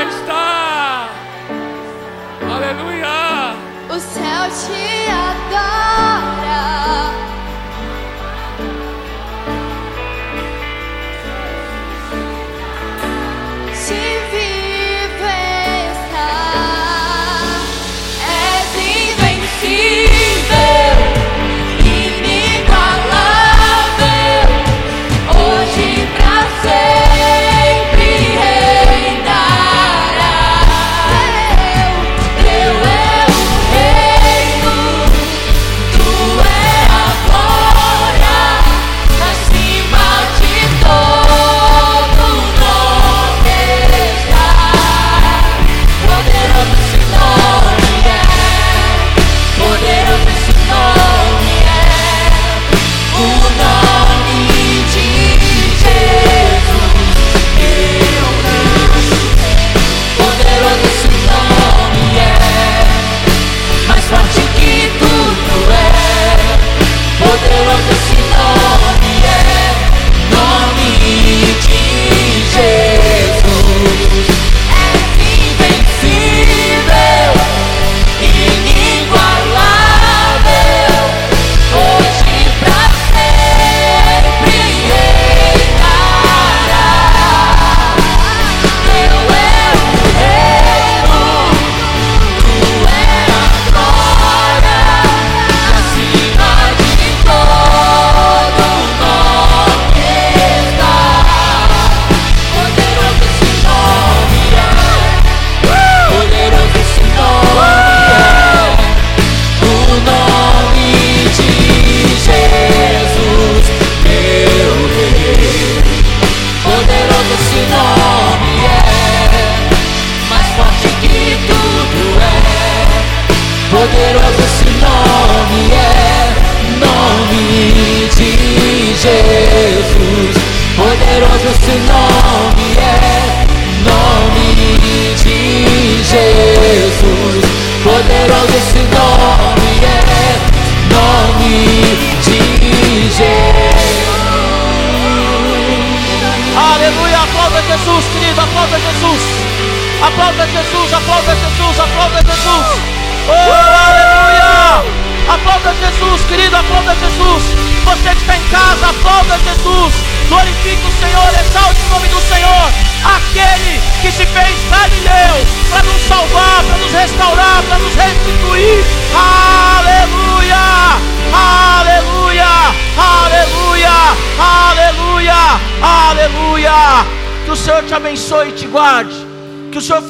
Está. 0.09 1.09
Aleluia! 2.43 3.55
O 3.89 3.99
céu 3.99 4.43
te 4.61 5.11
adora. 5.11 6.61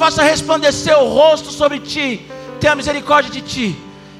Faça 0.01 0.23
resplandecer 0.23 0.97
o 0.97 1.13
rosto 1.13 1.51
sobre 1.51 1.79
ti. 1.79 2.27
Tenha 2.59 2.73
misericórdia 2.73 3.29
de 3.31 3.41
ti. 3.41 3.75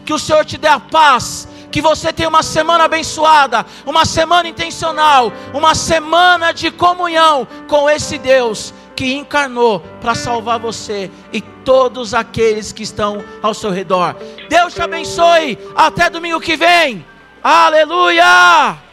Que 0.06 0.14
o 0.14 0.20
Senhor 0.20 0.46
te 0.46 0.56
dê 0.56 0.68
a 0.68 0.80
paz. 0.80 1.48
Que 1.72 1.82
você 1.82 2.14
tenha 2.14 2.30
uma 2.30 2.44
semana 2.44 2.84
abençoada, 2.84 3.66
uma 3.84 4.06
semana 4.06 4.48
intencional, 4.48 5.34
uma 5.54 5.74
semana 5.74 6.52
de 6.52 6.70
comunhão 6.70 7.48
com 7.68 7.90
esse 7.90 8.20
Deus 8.20 8.74
que 8.96 9.16
encarnou 9.16 9.80
para 10.02 10.14
salvar 10.14 10.60
você 10.60 11.10
e 11.34 11.42
todos 11.42 12.14
aqueles 12.14 12.72
que 12.72 12.84
estão 12.84 13.24
ao 13.42 13.54
seu 13.54 13.72
redor. 13.72 14.16
Deus 14.50 14.76
te 14.76 14.82
abençoe. 14.84 15.58
Até 15.76 16.12
domingo 16.12 16.40
que 16.40 16.56
vem. 16.56 17.04
Aleluia! 17.42 18.91